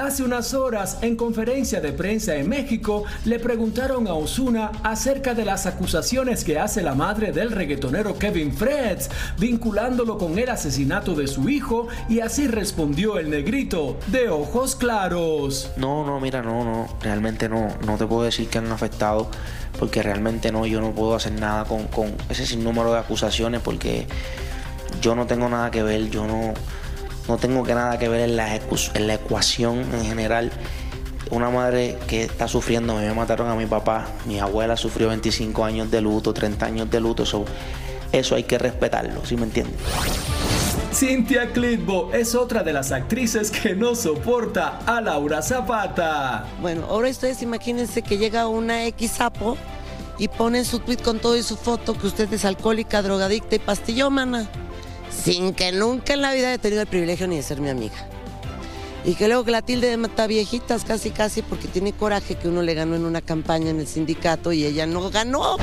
Hace 0.03 0.21
unas 0.21 0.53
horas, 0.53 0.97
en 1.01 1.15
conferencia 1.15 1.79
de 1.79 1.93
prensa 1.93 2.35
en 2.35 2.49
México, 2.49 3.05
le 3.23 3.39
preguntaron 3.39 4.05
a 4.05 4.13
Osuna 4.13 4.69
acerca 4.83 5.33
de 5.33 5.45
las 5.45 5.65
acusaciones 5.65 6.43
que 6.43 6.59
hace 6.59 6.81
la 6.81 6.93
madre 6.93 7.31
del 7.31 7.51
reggaetonero 7.51 8.19
Kevin 8.19 8.51
Freds, 8.51 9.09
vinculándolo 9.39 10.17
con 10.17 10.37
el 10.37 10.49
asesinato 10.49 11.15
de 11.15 11.27
su 11.27 11.47
hijo, 11.47 11.87
y 12.09 12.19
así 12.19 12.47
respondió 12.47 13.17
el 13.17 13.29
negrito, 13.29 13.97
de 14.07 14.27
ojos 14.27 14.75
claros. 14.75 15.71
No, 15.77 16.05
no, 16.05 16.19
mira, 16.19 16.41
no, 16.41 16.65
no, 16.65 16.97
realmente 17.01 17.47
no, 17.47 17.69
no 17.85 17.97
te 17.97 18.05
puedo 18.05 18.23
decir 18.23 18.49
que 18.49 18.57
han 18.57 18.69
afectado, 18.73 19.31
porque 19.79 20.03
realmente 20.03 20.51
no, 20.51 20.65
yo 20.65 20.81
no 20.81 20.91
puedo 20.91 21.15
hacer 21.15 21.31
nada 21.31 21.63
con, 21.63 21.87
con 21.87 22.13
ese 22.27 22.45
sinnúmero 22.45 22.91
de 22.91 22.99
acusaciones, 22.99 23.61
porque 23.61 24.05
yo 25.01 25.15
no 25.15 25.27
tengo 25.27 25.47
nada 25.47 25.71
que 25.71 25.81
ver, 25.81 26.09
yo 26.09 26.27
no 26.27 26.53
no 27.27 27.37
tengo 27.37 27.63
que 27.63 27.73
nada 27.73 27.97
que 27.97 28.09
ver 28.09 28.21
en 28.21 28.35
la, 28.35 28.55
en 28.55 29.07
la 29.07 29.13
ecuación 29.13 29.79
en 29.93 30.05
general. 30.05 30.51
Una 31.31 31.49
madre 31.49 31.97
que 32.07 32.23
está 32.23 32.47
sufriendo, 32.47 32.95
me 32.95 33.13
mataron 33.13 33.49
a 33.49 33.55
mi 33.55 33.65
papá, 33.65 34.05
mi 34.25 34.39
abuela 34.39 34.77
sufrió 34.77 35.07
25 35.07 35.65
años 35.65 35.89
de 35.89 36.01
luto, 36.01 36.33
30 36.33 36.65
años 36.65 36.91
de 36.91 36.99
luto, 36.99 37.23
eso, 37.23 37.45
eso 38.11 38.35
hay 38.35 38.43
que 38.43 38.57
respetarlo, 38.57 39.25
¿sí 39.25 39.35
me 39.37 39.43
entiendes? 39.43 39.79
Cynthia 40.91 41.51
Clitbo 41.51 42.11
es 42.13 42.35
otra 42.35 42.61
de 42.61 42.71
las 42.71 42.91
actrices 42.91 43.49
que 43.49 43.73
no 43.73 43.95
soporta 43.95 44.79
a 44.85 45.01
Laura 45.01 45.41
Zapata. 45.41 46.45
Bueno, 46.61 46.85
ahora 46.87 47.09
ustedes 47.09 47.41
imagínense 47.41 48.03
que 48.03 48.19
llega 48.19 48.47
una 48.47 48.85
X 48.85 49.13
sapo 49.13 49.57
y 50.19 50.27
pone 50.27 50.63
su 50.65 50.79
tweet 50.79 50.97
con 50.97 51.17
todo 51.17 51.35
y 51.35 51.41
su 51.41 51.57
foto 51.57 51.97
que 51.97 52.05
usted 52.05 52.31
es 52.31 52.45
alcohólica, 52.45 53.01
drogadicta 53.01 53.55
y 53.55 53.59
pastillómana 53.59 54.47
sin 55.23 55.53
que 55.53 55.71
nunca 55.71 56.13
en 56.13 56.21
la 56.21 56.33
vida 56.33 56.49
haya 56.49 56.57
tenido 56.57 56.81
el 56.81 56.87
privilegio 56.87 57.27
ni 57.27 57.37
de 57.37 57.43
ser 57.43 57.61
mi 57.61 57.69
amiga. 57.69 58.07
Y 59.05 59.15
que 59.15 59.27
luego 59.27 59.43
que 59.43 59.51
la 59.51 59.61
tilde 59.61 59.87
de 59.87 59.97
mata 59.97 60.27
viejitas 60.27 60.85
casi 60.85 61.11
casi 61.11 61.41
porque 61.41 61.67
tiene 61.67 61.91
coraje 61.91 62.35
que 62.35 62.47
uno 62.47 62.61
le 62.61 62.73
ganó 62.73 62.95
en 62.95 63.05
una 63.05 63.21
campaña 63.21 63.69
en 63.69 63.79
el 63.79 63.87
sindicato 63.87 64.53
y 64.53 64.65
ella 64.65 64.85
no 64.85 65.09
ganó. 65.09 65.57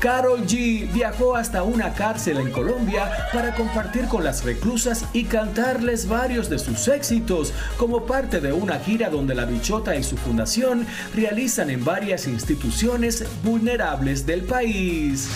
Carol 0.00 0.46
G 0.46 0.92
viajó 0.92 1.34
hasta 1.34 1.64
una 1.64 1.92
cárcel 1.92 2.38
en 2.38 2.52
Colombia 2.52 3.10
para 3.32 3.54
compartir 3.54 4.06
con 4.06 4.22
las 4.22 4.44
reclusas 4.44 5.04
y 5.12 5.24
cantarles 5.24 6.06
varios 6.06 6.48
de 6.48 6.60
sus 6.60 6.86
éxitos 6.86 7.52
como 7.76 8.06
parte 8.06 8.40
de 8.40 8.52
una 8.52 8.78
gira 8.78 9.10
donde 9.10 9.34
la 9.34 9.44
bichota 9.44 9.96
y 9.96 10.04
su 10.04 10.16
fundación 10.16 10.86
realizan 11.14 11.70
en 11.70 11.84
varias 11.84 12.28
instituciones 12.28 13.24
vulnerables 13.42 14.24
del 14.24 14.42
país. 14.42 15.28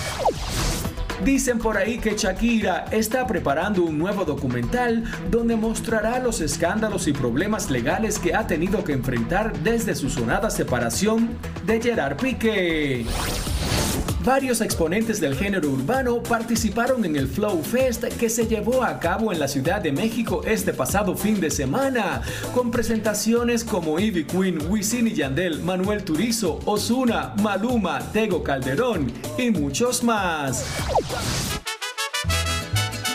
Dicen 1.25 1.59
por 1.59 1.77
ahí 1.77 1.99
que 1.99 2.17
Shakira 2.17 2.87
está 2.91 3.27
preparando 3.29 3.85
un 3.85 3.97
nuevo 3.97 4.25
documental 4.25 5.05
donde 5.31 5.55
mostrará 5.55 6.19
los 6.19 6.41
escándalos 6.41 7.07
y 7.07 7.13
problemas 7.13 7.71
legales 7.71 8.19
que 8.19 8.35
ha 8.35 8.47
tenido 8.49 8.83
que 8.83 8.93
enfrentar 8.93 9.53
desde 9.61 9.95
su 9.95 10.11
sonada 10.11 10.51
separación 10.51 11.31
de 11.65 11.81
Gerard 11.81 12.17
Piqué. 12.17 13.07
Varios 14.25 14.61
exponentes 14.61 15.21
del 15.21 15.35
género 15.35 15.71
urbano 15.71 16.23
participaron 16.23 17.05
en 17.05 17.17
el 17.17 17.27
Flow 17.27 17.61
Fest 17.65 18.05
que 18.05 18.31
se 18.31 18.47
llevó 18.47 18.85
a 18.85 19.01
cabo 19.01 19.33
en 19.33 19.41
la 19.41 19.49
Ciudad 19.49 19.81
de 19.81 19.91
México 19.91 20.43
este 20.47 20.73
pasado 20.73 21.17
fin 21.17 21.41
de 21.41 21.51
semana, 21.51 22.23
con 22.55 22.71
presentaciones 22.71 23.65
como 23.65 23.99
Ivy 23.99 24.25
Queen, 24.25 24.71
Wisin 24.71 25.09
y 25.09 25.15
Yandel, 25.15 25.61
Manuel 25.65 26.05
Turizo, 26.05 26.61
Osuna, 26.67 27.35
Maluma, 27.43 27.99
Tego 28.13 28.45
Calderón 28.45 29.13
y 29.37 29.51
muchos 29.51 30.05
más. 30.05 30.65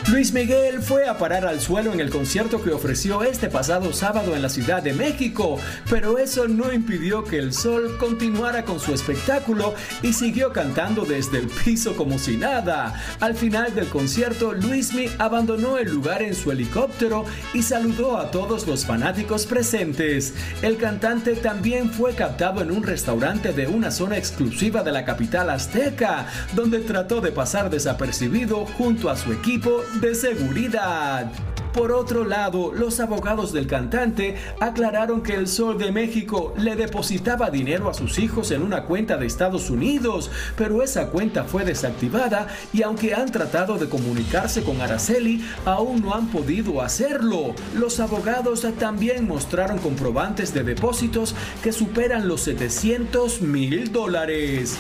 Luis 0.10 0.32
Miguel 0.32 0.82
fue 0.82 1.06
a 1.06 1.18
parar 1.18 1.46
al 1.46 1.60
suelo 1.60 1.92
en 1.92 2.00
el 2.00 2.10
concierto 2.10 2.64
que 2.64 2.72
ofreció 2.72 3.24
este 3.24 3.50
pasado 3.50 3.92
sábado 3.92 4.38
en 4.38 4.42
la 4.42 4.48
Ciudad 4.48 4.82
de 4.82 4.94
México, 4.94 5.60
pero 5.90 6.18
eso 6.18 6.48
no 6.48 6.72
impidió 6.72 7.26
que 7.26 7.38
el 7.38 7.52
sol 7.52 7.98
continuara 8.00 8.64
con 8.64 8.80
su 8.80 8.94
espectáculo 8.94 9.74
y 10.02 10.14
siguió 10.14 10.54
cantando 10.54 11.04
desde 11.04 11.40
el 11.40 11.48
piso 11.48 11.98
como 11.98 12.20
si 12.20 12.38
nada. 12.38 12.94
Al 13.20 13.36
final 13.36 13.76
del 13.76 13.90
concierto, 13.90 14.54
Luismi 14.54 15.10
abandonó 15.18 15.78
el 15.78 15.92
lugar 15.92 16.22
en 16.22 16.36
su 16.36 16.54
helicóptero 16.54 17.26
y 17.54 17.64
saludó 17.64 18.18
a 18.18 18.32
todos 18.32 18.66
los 18.66 18.86
fanáticos 18.86 19.46
presentes. 19.46 20.34
El 20.62 20.78
cantante 20.78 21.36
también 21.36 21.92
fue 21.92 22.16
captado 22.16 22.62
en 22.62 22.72
un 22.72 22.84
restaurante 22.84 23.52
de 23.52 23.68
una 23.68 23.92
zona 23.92 24.18
exclusiva 24.18 24.84
de 24.84 24.94
la 24.94 25.04
capital 25.04 25.50
azteca, 25.50 26.28
donde 26.56 26.80
trató 26.80 27.20
de 27.20 27.34
pasar 27.34 27.70
desapercibido 27.70 28.66
junto 28.78 29.10
a 29.10 29.18
su 29.18 29.34
equipo 29.34 29.84
de 30.02 30.16
seguridad. 30.16 31.32
Por 31.74 31.92
otro 31.92 32.24
lado, 32.24 32.72
los 32.74 33.00
abogados 33.00 33.54
del 33.54 33.68
cantante 33.68 34.36
aclararon 34.60 35.22
que 35.22 35.36
el 35.36 35.48
Sol 35.48 35.78
de 35.78 35.92
México 35.92 36.54
le 36.58 36.76
depositaba 36.76 37.52
dinero 37.52 37.90
a 37.90 37.94
sus 37.94 38.18
hijos 38.18 38.50
en 38.52 38.64
una 38.64 38.84
cuenta 38.86 39.18
de 39.18 39.28
Estados 39.28 39.70
Unidos, 39.70 40.32
pero 40.56 40.82
esa 40.82 41.10
cuenta 41.10 41.44
fue 41.44 41.66
desactivada 41.66 42.48
y 42.74 42.82
aunque 42.82 43.14
han 43.14 43.32
tratado 43.32 43.78
de 43.78 43.90
comunicarse 43.90 44.64
con 44.64 44.82
Araceli, 44.82 45.46
aún 45.66 46.02
no 46.02 46.16
han 46.16 46.28
podido 46.28 46.82
hacerlo. 46.82 47.54
Los 47.76 48.00
abogados 48.00 48.66
también 48.80 49.28
mostraron 49.28 49.78
comprobantes 49.78 50.54
de 50.54 50.64
depósitos 50.64 51.36
que 51.62 51.72
superan 51.72 52.28
los 52.28 52.42
700 52.42 53.42
mil 53.42 53.92
dólares. 53.92 54.80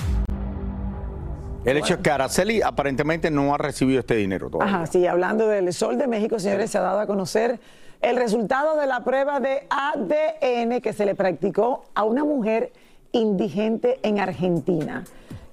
El 1.67 1.75
hecho 1.75 1.95
es 1.95 1.99
que 1.99 2.09
Araceli 2.09 2.61
aparentemente 2.61 3.29
no 3.29 3.53
ha 3.53 3.57
recibido 3.57 3.99
este 3.99 4.15
dinero 4.15 4.49
todavía. 4.49 4.73
Ajá, 4.73 4.85
sí, 4.85 5.05
hablando 5.05 5.49
del 5.49 5.73
Sol 5.73 5.97
de 5.97 6.07
México, 6.07 6.39
señores, 6.39 6.71
se 6.71 6.77
ha 6.77 6.81
dado 6.81 7.01
a 7.01 7.07
conocer 7.07 7.59
el 8.01 8.15
resultado 8.15 8.79
de 8.79 8.87
la 8.87 9.03
prueba 9.03 9.41
de 9.41 9.67
ADN 9.69 10.79
que 10.79 10.93
se 10.93 11.05
le 11.05 11.13
practicó 11.13 11.83
a 11.93 12.05
una 12.05 12.23
mujer 12.23 12.71
indigente 13.11 13.99
en 14.01 14.17
Argentina 14.19 15.03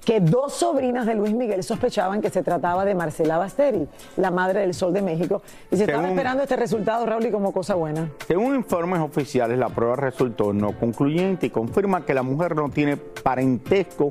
que 0.04 0.20
dos 0.20 0.52
sobrinas 0.52 1.06
de 1.06 1.14
Luis 1.14 1.32
Miguel 1.32 1.62
sospechaban 1.62 2.20
que 2.20 2.30
se 2.30 2.42
trataba 2.42 2.84
de 2.84 2.94
Marcela 2.94 3.38
Basteri, 3.38 3.88
la 4.16 4.30
madre 4.30 4.60
del 4.60 4.74
Sol 4.74 4.92
de 4.92 5.02
México, 5.02 5.42
y 5.70 5.76
se 5.76 5.84
estaba 5.84 6.06
esperando 6.06 6.42
este 6.42 6.56
resultado, 6.56 7.06
Raúl, 7.06 7.26
y 7.26 7.30
como 7.30 7.52
cosa 7.52 7.74
buena. 7.74 8.10
Según 8.26 8.54
informes 8.54 9.00
oficiales, 9.00 9.58
la 9.58 9.70
prueba 9.70 9.96
resultó 9.96 10.52
no 10.52 10.78
concluyente 10.78 11.46
y 11.46 11.50
confirma 11.50 12.04
que 12.04 12.14
la 12.14 12.22
mujer 12.22 12.54
no 12.54 12.68
tiene 12.68 12.96
parentesco 12.96 14.10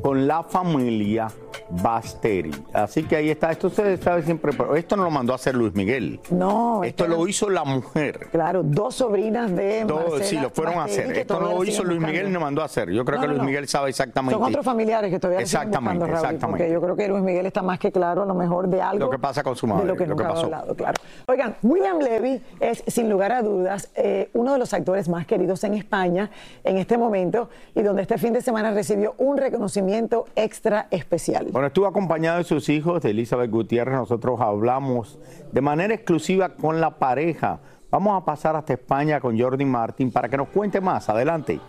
con 0.00 0.26
la 0.26 0.42
familia 0.42 1.28
Basteri. 1.70 2.50
Así 2.72 3.02
que 3.04 3.16
ahí 3.16 3.30
está. 3.30 3.50
Esto 3.50 3.70
se 3.70 3.96
sabe 3.96 4.22
siempre, 4.22 4.52
pero 4.56 4.76
esto 4.76 4.96
no 4.96 5.04
lo 5.04 5.10
mandó 5.10 5.32
a 5.32 5.36
hacer 5.36 5.54
Luis 5.54 5.74
Miguel. 5.74 6.20
No. 6.30 6.82
Esto 6.84 7.06
lo 7.06 7.26
hizo 7.26 7.48
la 7.50 7.64
mujer. 7.64 8.28
Claro, 8.30 8.62
dos 8.62 8.94
sobrinas 8.96 9.54
de 9.54 9.84
Marcela 9.84 10.24
Sí, 10.24 10.38
lo 10.38 10.50
fueron 10.50 10.74
a 10.78 10.84
hacer. 10.84 11.16
Esto 11.16 11.40
no 11.40 11.50
lo 11.52 11.64
hizo 11.64 11.84
Luis 11.84 12.00
Miguel 12.00 12.26
ni 12.26 12.32
lo 12.32 12.40
mandó 12.40 12.62
a 12.62 12.66
hacer. 12.66 12.90
Yo 12.90 13.04
creo 13.04 13.20
que 13.20 13.26
Luis 13.26 13.42
Miguel 13.42 13.68
sabe 13.68 13.90
exactamente. 13.90 14.34
Son 14.38 14.48
otros 14.48 14.64
familiares 14.64 15.10
que 15.10 15.18
todavía 15.18 15.40
exactamente, 15.40 15.98
buscando, 15.98 16.06
Raúl, 16.06 16.24
exactamente. 16.26 16.64
Porque 16.64 16.72
yo 16.72 16.80
creo 16.80 16.96
que 16.96 17.08
Luis 17.08 17.22
Miguel 17.22 17.46
está 17.46 17.62
más 17.62 17.78
que 17.78 17.92
claro 17.92 18.22
a 18.22 18.26
lo 18.26 18.34
mejor 18.34 18.68
de 18.68 18.80
algo. 18.80 19.06
Lo 19.06 19.10
que 19.10 19.18
pasa 19.18 19.42
con 19.42 19.56
su 19.56 19.66
madre. 19.66 19.82
De 19.82 19.88
lo 19.88 19.96
que, 19.96 20.06
lo 20.06 20.16
que 20.16 20.22
nunca 20.22 20.26
ha 20.26 20.34
pasó. 20.34 20.44
hablado, 20.44 20.74
claro. 20.74 20.94
Oigan, 21.26 21.56
William 21.62 21.98
Levy 21.98 22.40
es 22.60 22.82
sin 22.86 23.08
lugar 23.08 23.32
a 23.32 23.42
dudas 23.42 23.90
eh, 23.94 24.30
uno 24.34 24.52
de 24.52 24.58
los 24.58 24.72
actores 24.74 25.08
más 25.08 25.26
queridos 25.26 25.64
en 25.64 25.74
España 25.74 26.30
en 26.62 26.78
este 26.78 26.98
momento 26.98 27.48
y 27.74 27.82
donde 27.82 28.02
este 28.02 28.18
fin 28.18 28.32
de 28.32 28.40
semana 28.40 28.72
recibió 28.72 29.14
un 29.18 29.36
reconocimiento 29.36 30.26
extra 30.36 30.86
especial. 30.90 31.48
Bueno, 31.54 31.68
estuvo 31.68 31.86
acompañado 31.86 32.38
de 32.38 32.42
sus 32.42 32.68
hijos, 32.68 33.00
de 33.00 33.10
Elizabeth 33.10 33.48
Gutiérrez. 33.48 33.94
Nosotros 33.94 34.40
hablamos 34.40 35.20
de 35.52 35.60
manera 35.60 35.94
exclusiva 35.94 36.48
con 36.48 36.80
la 36.80 36.98
pareja. 36.98 37.60
Vamos 37.92 38.20
a 38.20 38.24
pasar 38.24 38.56
hasta 38.56 38.72
España 38.72 39.20
con 39.20 39.38
Jordi 39.38 39.64
Martín 39.64 40.10
para 40.10 40.28
que 40.28 40.36
nos 40.36 40.48
cuente 40.48 40.80
más. 40.80 41.08
Adelante. 41.08 41.60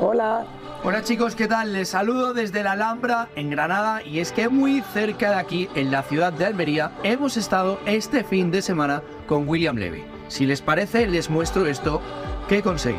Hola. 0.00 0.46
Hola 0.82 1.02
chicos, 1.02 1.36
¿qué 1.36 1.48
tal? 1.48 1.74
Les 1.74 1.90
saludo 1.90 2.32
desde 2.32 2.62
la 2.62 2.72
Alhambra 2.72 3.28
en 3.36 3.50
Granada 3.50 4.02
y 4.02 4.20
es 4.20 4.32
que 4.32 4.48
muy 4.48 4.80
cerca 4.80 5.32
de 5.32 5.36
aquí, 5.36 5.68
en 5.74 5.90
la 5.90 6.02
ciudad 6.02 6.32
de 6.32 6.46
Almería, 6.46 6.92
hemos 7.02 7.36
estado 7.36 7.78
este 7.84 8.24
fin 8.24 8.50
de 8.50 8.62
semana 8.62 9.02
con 9.28 9.46
William 9.46 9.76
Levy. 9.76 10.02
Si 10.28 10.46
les 10.46 10.62
parece, 10.62 11.06
les 11.06 11.28
muestro 11.28 11.66
esto 11.66 12.00
que 12.48 12.62
conseguí. 12.62 12.96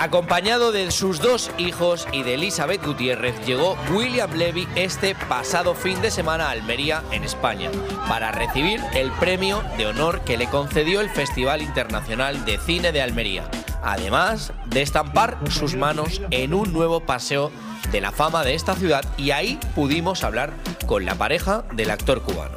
Acompañado 0.00 0.72
de 0.72 0.90
sus 0.92 1.20
dos 1.20 1.50
hijos 1.58 2.08
y 2.10 2.22
de 2.22 2.32
Elizabeth 2.32 2.82
Gutiérrez, 2.82 3.34
llegó 3.44 3.76
William 3.92 4.32
Levy 4.32 4.66
este 4.74 5.14
pasado 5.14 5.74
fin 5.74 6.00
de 6.00 6.10
semana 6.10 6.46
a 6.46 6.52
Almería, 6.52 7.02
en 7.12 7.22
España, 7.22 7.70
para 8.08 8.32
recibir 8.32 8.80
el 8.94 9.12
premio 9.12 9.62
de 9.76 9.88
honor 9.88 10.22
que 10.22 10.38
le 10.38 10.46
concedió 10.46 11.02
el 11.02 11.10
Festival 11.10 11.60
Internacional 11.60 12.46
de 12.46 12.56
Cine 12.56 12.92
de 12.92 13.02
Almería, 13.02 13.50
además 13.82 14.54
de 14.68 14.80
estampar 14.80 15.36
sus 15.50 15.76
manos 15.76 16.22
en 16.30 16.54
un 16.54 16.72
nuevo 16.72 17.00
paseo 17.00 17.52
de 17.92 18.00
la 18.00 18.10
fama 18.10 18.42
de 18.42 18.54
esta 18.54 18.74
ciudad 18.76 19.04
y 19.18 19.32
ahí 19.32 19.58
pudimos 19.74 20.24
hablar 20.24 20.54
con 20.86 21.04
la 21.04 21.16
pareja 21.16 21.62
del 21.74 21.90
actor 21.90 22.22
cubano. 22.22 22.56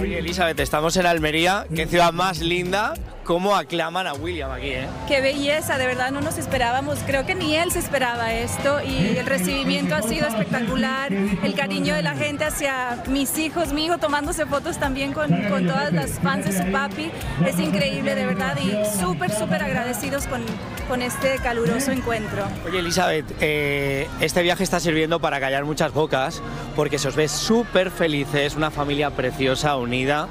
Oye, 0.00 0.18
Elizabeth, 0.18 0.58
estamos 0.60 0.96
en 0.96 1.04
Almería, 1.04 1.66
qué 1.74 1.86
ciudad 1.86 2.14
más 2.14 2.40
linda. 2.40 2.94
Cómo 3.24 3.54
aclaman 3.54 4.06
a 4.06 4.14
William 4.14 4.50
aquí, 4.50 4.70
¿eh? 4.70 4.86
Qué 5.08 5.20
belleza, 5.20 5.78
de 5.78 5.86
verdad 5.86 6.10
no 6.10 6.20
nos 6.20 6.38
esperábamos, 6.38 6.98
creo 7.06 7.26
que 7.26 7.34
ni 7.34 7.54
él 7.54 7.70
se 7.70 7.78
esperaba 7.78 8.32
esto 8.32 8.82
y 8.82 9.16
el 9.16 9.26
recibimiento 9.26 9.94
ha 9.94 10.02
sido 10.02 10.26
espectacular, 10.26 11.12
el 11.12 11.54
cariño 11.54 11.94
de 11.94 12.02
la 12.02 12.14
gente 12.14 12.44
hacia 12.44 13.02
mis 13.08 13.36
hijos, 13.38 13.72
mi 13.72 13.86
hijo 13.86 13.98
tomándose 13.98 14.46
fotos 14.46 14.78
también 14.78 15.12
con, 15.12 15.30
con 15.48 15.66
todas 15.66 15.92
las 15.92 16.18
fans 16.20 16.46
de 16.46 16.52
su 16.52 16.72
papi, 16.72 17.10
es 17.46 17.58
increíble 17.58 18.14
de 18.14 18.26
verdad 18.26 18.56
y 18.58 18.72
súper, 19.00 19.30
súper 19.30 19.62
agradecidos 19.62 20.26
con, 20.26 20.42
con 20.88 21.02
este 21.02 21.36
caluroso 21.38 21.92
encuentro. 21.92 22.44
Oye, 22.66 22.78
Elizabeth, 22.78 23.26
eh, 23.40 24.08
este 24.20 24.42
viaje 24.42 24.64
está 24.64 24.80
sirviendo 24.80 25.20
para 25.20 25.40
callar 25.40 25.64
muchas 25.64 25.92
bocas 25.92 26.42
porque 26.74 26.98
se 26.98 27.08
os 27.08 27.16
ve 27.16 27.28
súper 27.28 27.90
felices, 27.90 28.56
una 28.56 28.70
familia 28.70 29.10
preciosa, 29.10 29.76
unida. 29.76 30.28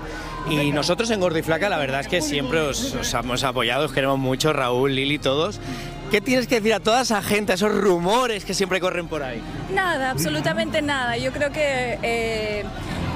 Y 0.50 0.72
nosotros 0.72 1.10
en 1.12 1.20
Gordo 1.20 1.38
y 1.38 1.44
Flaca, 1.44 1.70
la 1.70 1.78
verdad 1.78 2.02
es 2.02 2.08
que 2.08 2.22
siempre 2.22 2.60
os, 2.62 2.94
os 2.96 3.14
hemos 3.14 3.44
apoyado, 3.44 3.86
os 3.86 3.92
queremos 3.94 4.18
mucho, 4.20 4.54
Raúl, 4.54 4.96
Lili, 4.96 5.20
todos. 5.20 5.60
¿Qué 6.12 6.22
tienes 6.22 6.48
que 6.48 6.56
decir 6.56 6.74
a 6.74 6.80
toda 6.80 7.02
esa 7.02 7.22
gente, 7.22 7.52
a 7.52 7.56
esos 7.56 7.72
rumores 7.72 8.44
que 8.44 8.56
siempre 8.56 8.80
corren 8.80 9.08
por 9.08 9.22
ahí? 9.22 9.42
Nada, 9.74 10.10
absolutamente 10.10 10.82
nada. 10.82 11.18
Yo 11.18 11.32
creo 11.32 11.52
que 11.52 12.00
eh, 12.02 12.64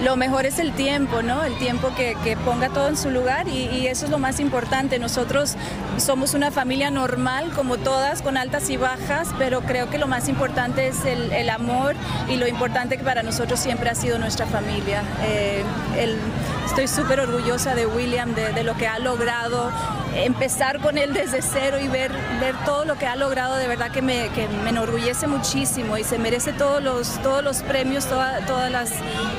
lo 0.03 0.15
mejor 0.15 0.45
es 0.45 0.59
el 0.59 0.73
tiempo, 0.73 1.23
¿no? 1.23 1.43
El 1.43 1.57
tiempo 1.57 1.89
que, 1.97 2.15
que 2.23 2.37
ponga 2.37 2.69
todo 2.69 2.87
en 2.89 2.95
su 2.95 3.09
lugar 3.09 3.47
y, 3.47 3.63
y 3.75 3.87
eso 3.87 4.05
es 4.05 4.11
lo 4.11 4.19
más 4.19 4.39
importante. 4.39 4.99
Nosotros 4.99 5.55
somos 5.97 6.35
una 6.35 6.51
familia 6.51 6.91
normal, 6.91 7.49
como 7.55 7.77
todas, 7.77 8.21
con 8.21 8.37
altas 8.37 8.69
y 8.69 8.77
bajas, 8.77 9.29
pero 9.39 9.61
creo 9.61 9.89
que 9.89 9.97
lo 9.97 10.05
más 10.05 10.29
importante 10.29 10.87
es 10.89 11.03
el, 11.05 11.31
el 11.31 11.49
amor 11.49 11.95
y 12.29 12.35
lo 12.35 12.47
importante 12.47 12.97
que 12.99 13.03
para 13.03 13.23
nosotros 13.23 13.59
siempre 13.59 13.89
ha 13.89 13.95
sido 13.95 14.19
nuestra 14.19 14.45
familia. 14.45 15.01
Eh, 15.25 15.63
el- 15.97 16.17
estoy 16.65 16.87
súper 16.87 17.19
orgullosa 17.19 17.75
de 17.75 17.85
William, 17.85 18.33
de, 18.33 18.51
de 18.53 18.63
lo 18.63 18.75
que 18.75 18.87
ha 18.87 18.99
logrado. 18.99 19.71
Empezar 20.15 20.79
con 20.79 20.99
él 20.99 21.11
desde 21.13 21.41
cero 21.41 21.77
y 21.83 21.87
ver, 21.87 22.11
ver 22.39 22.53
todo 22.65 22.85
lo 22.85 22.95
que 22.99 23.07
ha 23.07 23.15
logrado, 23.15 23.55
de 23.55 23.67
verdad 23.67 23.89
que 23.89 24.03
me, 24.03 24.29
que 24.29 24.47
me 24.63 24.69
enorgullece 24.69 25.25
muchísimo 25.25 25.97
y 25.97 26.03
se 26.03 26.19
merece 26.19 26.53
todos 26.53 26.83
los, 26.83 27.19
todos 27.23 27.43
los 27.43 27.63
premios, 27.63 28.05
toda- 28.05 28.45
todas, 28.45 28.69
las, 28.71 28.91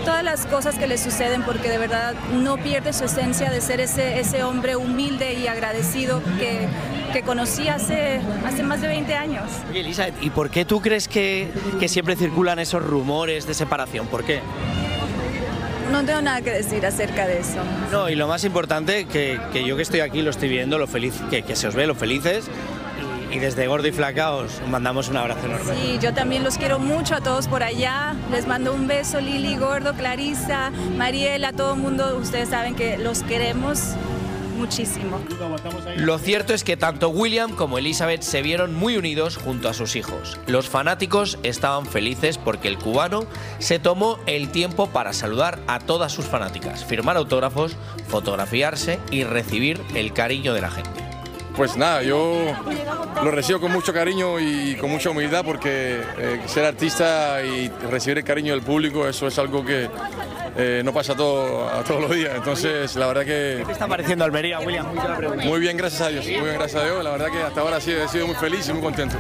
todas 0.05 0.25
las 0.25 0.47
cosas 0.47 0.75
que 0.77 0.89
le 0.89 0.99
suceden, 0.99 1.43
porque 1.45 1.69
de 1.71 1.79
verdad 1.79 2.15
no 2.33 2.57
pierde 2.57 2.93
su 2.93 3.05
esencia 3.05 3.51
de 3.51 3.61
ser 3.61 3.79
ese, 3.81 4.19
ese 4.19 4.43
hombre 4.43 4.75
humilde 4.75 5.35
y 5.35 5.47
agradecido 5.47 6.21
que, 6.41 6.67
que 7.13 7.23
conocí 7.23 7.69
hace, 7.69 8.21
hace 8.45 8.65
más 8.65 8.81
de 8.81 8.89
20 8.89 9.15
años. 9.15 9.45
Oye, 9.71 9.79
Elizabeth, 9.81 10.15
¿y 10.23 10.31
por 10.31 10.51
qué 10.51 10.65
tú 10.65 10.81
crees 10.81 11.07
que, 11.07 11.53
que 11.79 11.87
siempre 11.89 12.17
circulan 12.17 12.59
esos 12.59 12.83
rumores 12.85 13.47
de 13.47 13.55
separación? 13.55 14.09
¿Por 14.09 14.25
qué? 14.25 14.41
No 15.95 16.05
tengo 16.05 16.23
nada 16.23 16.43
que 16.43 16.51
decir 16.51 16.85
acerca 16.85 17.25
de 17.25 17.39
eso. 17.39 17.59
No, 17.93 18.09
y 18.11 18.17
lo 18.17 18.27
más 18.27 18.43
importante, 18.43 19.05
que, 19.05 19.41
que 19.53 19.65
yo 19.65 19.77
que 19.77 19.83
estoy 19.83 20.01
aquí 20.01 20.23
lo 20.23 20.31
estoy 20.31 20.49
viendo, 20.49 20.77
lo 20.77 20.89
feliz, 20.89 21.15
que, 21.31 21.45
que 21.45 21.55
se 21.55 21.69
os 21.69 21.77
ve, 21.77 21.87
lo 21.87 21.95
felices. 21.95 22.47
Y, 23.31 23.39
desde 23.39 23.69
Gordo 23.69 23.87
y 23.87 23.93
Flaca 23.93 24.33
os 24.33 24.61
mandamos 24.69 25.09
un 25.09 25.17
abrazo 25.17 25.47
enorme. 25.47 25.73
Sí, 25.77 25.99
yo 26.03 26.13
también 26.13 26.43
los 26.43 26.59
quiero 26.59 26.81
mucho 26.81 27.15
a 27.15 27.21
todos 27.21 27.47
por 27.47 27.63
allá. 27.63 28.17
Les 28.33 28.49
mando 28.49 28.75
un 28.75 28.89
beso, 28.89 29.21
Lili, 29.21 29.57
Gordo, 29.57 29.95
Clarisa, 29.95 30.73
Mariela, 30.97 31.53
todo 31.53 31.75
el 31.75 31.81
mundo. 31.81 32.19
Ustedes 32.21 32.49
saben 32.49 32.75
que 32.75 32.99
los 32.99 33.23
queremos 33.23 33.95
muchísimo. 34.55 35.21
Lo 35.97 36.19
cierto 36.19 36.55
es 36.55 36.65
que 36.65 36.77
tanto 36.77 37.09
William 37.11 37.55
como 37.55 37.79
Elizabeth 37.79 38.23
se 38.23 38.43
vieron 38.43 38.75
muy 38.75 38.97
unidos 38.97 39.37
junto 39.37 39.69
a 39.69 39.75
sus 39.75 39.97
hijos. 39.97 40.39
Los 40.47 40.69
fanáticos 40.69 41.39
estaban 41.43 41.87
felices 41.87 42.39
porque 42.39 42.69
el 42.69 42.79
cubano 42.79 43.27
se 43.59 43.79
tomó 43.79 44.19
el 44.27 44.51
tiempo 44.51 44.89
para 44.89 45.13
saludar 45.13 45.59
a 45.67 45.79
todas 45.79 46.13
sus 46.13 46.25
fanáticas, 46.25 46.85
firmar 46.85 47.17
autógrafos, 47.17 47.77
fotografiarse 48.09 48.99
y 49.11 49.25
recibir 49.25 49.81
el 49.95 50.13
cariño 50.13 50.55
de 50.55 50.61
la 50.61 50.71
gente. 50.71 51.05
Pues 51.57 51.77
nada, 51.77 52.03
yo 52.03 52.53
lo 53.23 53.31
recibo 53.31 53.61
con 53.61 53.71
mucho 53.71 53.93
cariño 53.93 54.41
y 54.41 54.75
con 54.75 54.91
mucha 54.91 55.11
humildad 55.11 55.45
porque 55.45 56.01
eh, 56.19 56.41
ser 56.47 56.65
artista 56.65 57.45
y 57.45 57.69
recibir 57.91 58.19
el 58.19 58.25
cariño 58.25 58.55
del 58.55 58.63
público, 58.63 59.07
eso 59.07 59.29
es 59.29 59.39
algo 59.39 59.65
que 59.65 59.89
eh, 60.57 60.83
no 60.85 60.93
pasa 60.93 61.15
todo, 61.15 61.69
a 61.69 61.83
todos 61.83 62.01
los 62.01 62.15
días. 62.15 62.33
Entonces, 62.35 62.95
la 62.97 63.07
verdad 63.07 63.23
que... 63.23 63.57
¿Qué 63.59 63.65
te 63.67 63.73
está 63.73 63.89
pareciendo 63.89 64.25
Almería, 64.25 64.61
William? 64.61 64.87
Muy 65.45 65.61
bien, 65.61 65.77
gracias 65.77 66.03
a 66.03 66.09
Dios. 66.09 66.25
Muy 66.25 66.35
bien, 66.35 66.55
gracias 66.55 66.83
a 66.83 66.85
Dios. 66.85 67.03
La 67.03 67.11
verdad 67.11 67.31
que 67.31 67.43
hasta 67.43 67.61
ahora 67.61 67.81
sí 67.81 67.93
he 67.93 68.09
sido 68.09 68.27
muy 68.27 68.37
feliz 68.37 68.69
y 68.69 68.73
muy 68.73 68.83
contento. 68.83 69.17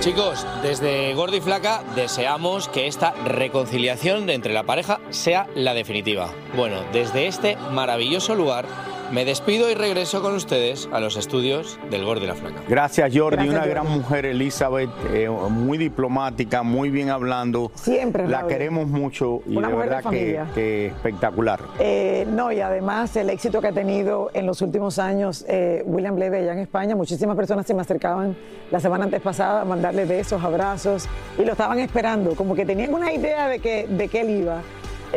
Chicos, 0.00 0.46
desde 0.62 1.12
Gordo 1.14 1.36
y 1.36 1.40
Flaca 1.40 1.82
deseamos 1.96 2.68
que 2.68 2.86
esta 2.86 3.12
reconciliación 3.24 4.30
entre 4.30 4.52
la 4.52 4.62
pareja 4.62 5.00
sea 5.10 5.48
la 5.54 5.74
definitiva. 5.74 6.30
Bueno, 6.54 6.84
desde 6.92 7.26
este 7.26 7.56
maravilloso 7.72 8.34
lugar 8.34 8.66
me 9.12 9.24
despido 9.24 9.70
y 9.70 9.74
regreso 9.74 10.20
con 10.20 10.34
ustedes 10.34 10.88
a 10.92 11.00
los 11.00 11.16
estudios 11.16 11.78
del 11.90 12.04
Gordo 12.04 12.24
y 12.24 12.26
la 12.26 12.34
Flaca. 12.34 12.62
Gracias, 12.68 13.10
Jordi. 13.14 13.36
Gracias, 13.36 13.50
una 13.54 13.60
Jordi. 13.60 13.70
gran 13.70 13.86
mujer, 13.90 14.26
Elizabeth, 14.26 14.90
eh, 15.12 15.28
muy 15.28 15.78
diplomática, 15.78 16.62
muy 16.62 16.90
bien 16.90 17.10
hablando. 17.10 17.70
Siempre, 17.74 18.26
La 18.26 18.40
Raúl. 18.40 18.52
queremos 18.52 18.88
mucho 18.88 19.42
y 19.46 19.56
Una 19.56 19.68
de 19.68 19.74
verdad 19.76 20.04
que, 20.10 20.40
que 20.54 20.86
espectacular. 20.86 21.60
Eh, 21.78 22.26
no, 22.30 22.50
y 22.52 22.60
además 22.60 23.14
el 23.16 23.30
éxito 23.30 23.60
que 23.60 23.68
ha 23.68 23.72
tenido 23.72 24.30
en 24.34 24.46
los 24.46 24.60
últimos 24.62 24.98
años 24.98 25.44
eh, 25.48 25.82
William 25.86 26.16
Leve 26.16 26.38
allá 26.38 26.52
en 26.52 26.58
España, 26.58 26.96
muchísimas 26.96 27.36
personas 27.36 27.66
se 27.66 27.74
me 27.74 27.82
acercaban 27.82 28.36
la 28.70 28.80
semana 28.80 29.04
antes 29.04 29.20
pasada 29.20 29.62
a 29.62 29.64
mandarle 29.64 30.04
besos, 30.04 30.42
abrazos, 30.42 31.08
y 31.38 31.44
lo 31.44 31.52
estaban 31.52 31.78
esperando, 31.78 32.34
como 32.34 32.54
que 32.54 32.66
tenían 32.66 32.92
una 32.92 33.12
idea 33.12 33.48
de 33.48 33.60
que, 33.60 33.86
de 33.88 34.08
que 34.08 34.20
él 34.22 34.30
iba. 34.30 34.60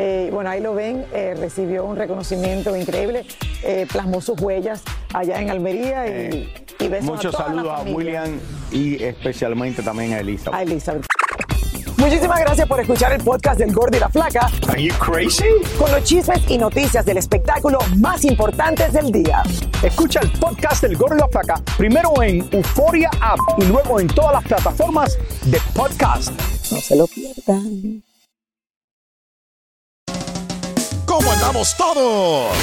Eh, 0.02 0.30
bueno, 0.32 0.50
ahí 0.50 0.62
lo 0.62 0.74
ven, 0.74 1.06
eh, 1.14 1.36
recibió 1.38 1.84
un 1.84 1.98
reconocimiento 1.98 2.74
increíble, 2.74 3.26
eh, 3.64 3.86
plasmó 3.92 4.22
sus 4.22 4.40
huellas 4.40 4.82
allá 5.14 5.42
en 5.42 5.50
Almería 5.50 6.08
y, 6.08 6.54
y 6.80 6.88
besos 6.88 7.06
Muchos 7.06 7.36
a 7.36 7.38
toda 7.38 7.50
la 7.54 7.64
saludos 7.64 7.80
a. 7.82 7.92
William 7.94 8.40
y 8.72 9.04
especialmente 9.04 9.84
también 9.84 10.14
a 10.14 10.20
Elizabeth. 10.22 10.58
A 10.58 10.64
Elizabeth. 10.64 11.06
Muchísimas 11.98 12.40
gracias 12.40 12.66
por 12.66 12.80
escuchar 12.80 13.12
el 13.12 13.22
podcast 13.22 13.60
del 13.60 13.74
Gordo 13.74 13.98
y 13.98 14.00
la 14.00 14.08
Flaca. 14.08 14.50
Are 14.70 14.82
you 14.82 14.94
crazy? 15.00 15.44
Con 15.78 15.92
los 15.92 16.02
chismes 16.06 16.50
y 16.50 16.58
noticias 16.58 17.04
del 17.04 17.18
espectáculo 17.18 17.80
más 17.98 18.24
importantes 18.24 18.94
del 18.94 19.12
día. 19.12 19.44
Escucha 19.84 20.22
el 20.22 20.32
podcast 20.32 20.82
del 20.82 20.96
Gordo 20.96 21.18
y 21.18 21.20
la 21.20 21.28
Flaca 21.28 21.62
primero 21.78 22.14
en 22.24 22.48
Euforia 22.54 23.12
App 23.20 23.40
y 23.58 23.66
luego 23.66 24.00
en 24.00 24.08
todas 24.08 24.32
las 24.32 24.44
plataformas 24.46 25.20
de 25.44 25.60
podcast. 25.76 26.32
No 26.72 26.78
se 26.78 26.96
lo 26.96 27.06
pierdan. 27.06 28.02
¿Cómo 31.20 31.34
andamos 31.34 31.76
todos? 31.76 32.58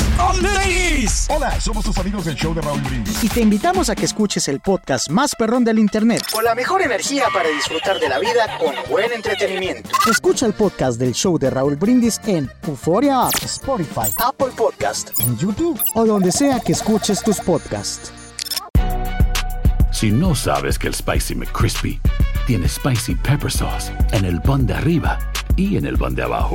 Hola, 1.28 1.60
somos 1.60 1.84
tus 1.84 1.98
amigos 1.98 2.24
del 2.24 2.36
show 2.36 2.54
de 2.54 2.62
Raúl 2.62 2.80
Brindis. 2.80 3.22
Y 3.22 3.28
te 3.28 3.42
invitamos 3.42 3.90
a 3.90 3.94
que 3.94 4.06
escuches 4.06 4.48
el 4.48 4.60
podcast 4.60 5.10
más 5.10 5.34
perrón 5.34 5.62
del 5.62 5.78
internet. 5.78 6.22
Con 6.32 6.42
la 6.42 6.54
mejor 6.54 6.80
energía 6.80 7.26
para 7.34 7.50
disfrutar 7.50 8.00
de 8.00 8.08
la 8.08 8.18
vida 8.18 8.56
con 8.58 8.74
buen 8.88 9.12
entretenimiento. 9.12 9.90
Escucha 10.10 10.46
el 10.46 10.54
podcast 10.54 10.98
del 10.98 11.12
show 11.12 11.38
de 11.38 11.50
Raúl 11.50 11.76
Brindis 11.76 12.18
en 12.26 12.50
Euforia 12.66 13.26
App, 13.26 13.34
Spotify, 13.42 14.14
Apple 14.16 14.52
Podcast, 14.56 15.10
en 15.20 15.36
YouTube 15.36 15.78
o 15.94 16.06
donde 16.06 16.32
sea 16.32 16.58
que 16.58 16.72
escuches 16.72 17.22
tus 17.22 17.38
podcasts. 17.40 18.10
Si 19.92 20.10
no 20.10 20.34
sabes 20.34 20.78
que 20.78 20.88
el 20.88 20.94
Spicy 20.94 21.34
McCrispy 21.34 22.00
tiene 22.46 22.70
Spicy 22.70 23.16
Pepper 23.16 23.52
Sauce 23.52 23.92
en 24.12 24.24
el 24.24 24.40
pan 24.40 24.66
de 24.66 24.72
arriba 24.72 25.18
y 25.56 25.76
en 25.76 25.84
el 25.84 25.98
pan 25.98 26.14
de 26.14 26.22
abajo, 26.22 26.54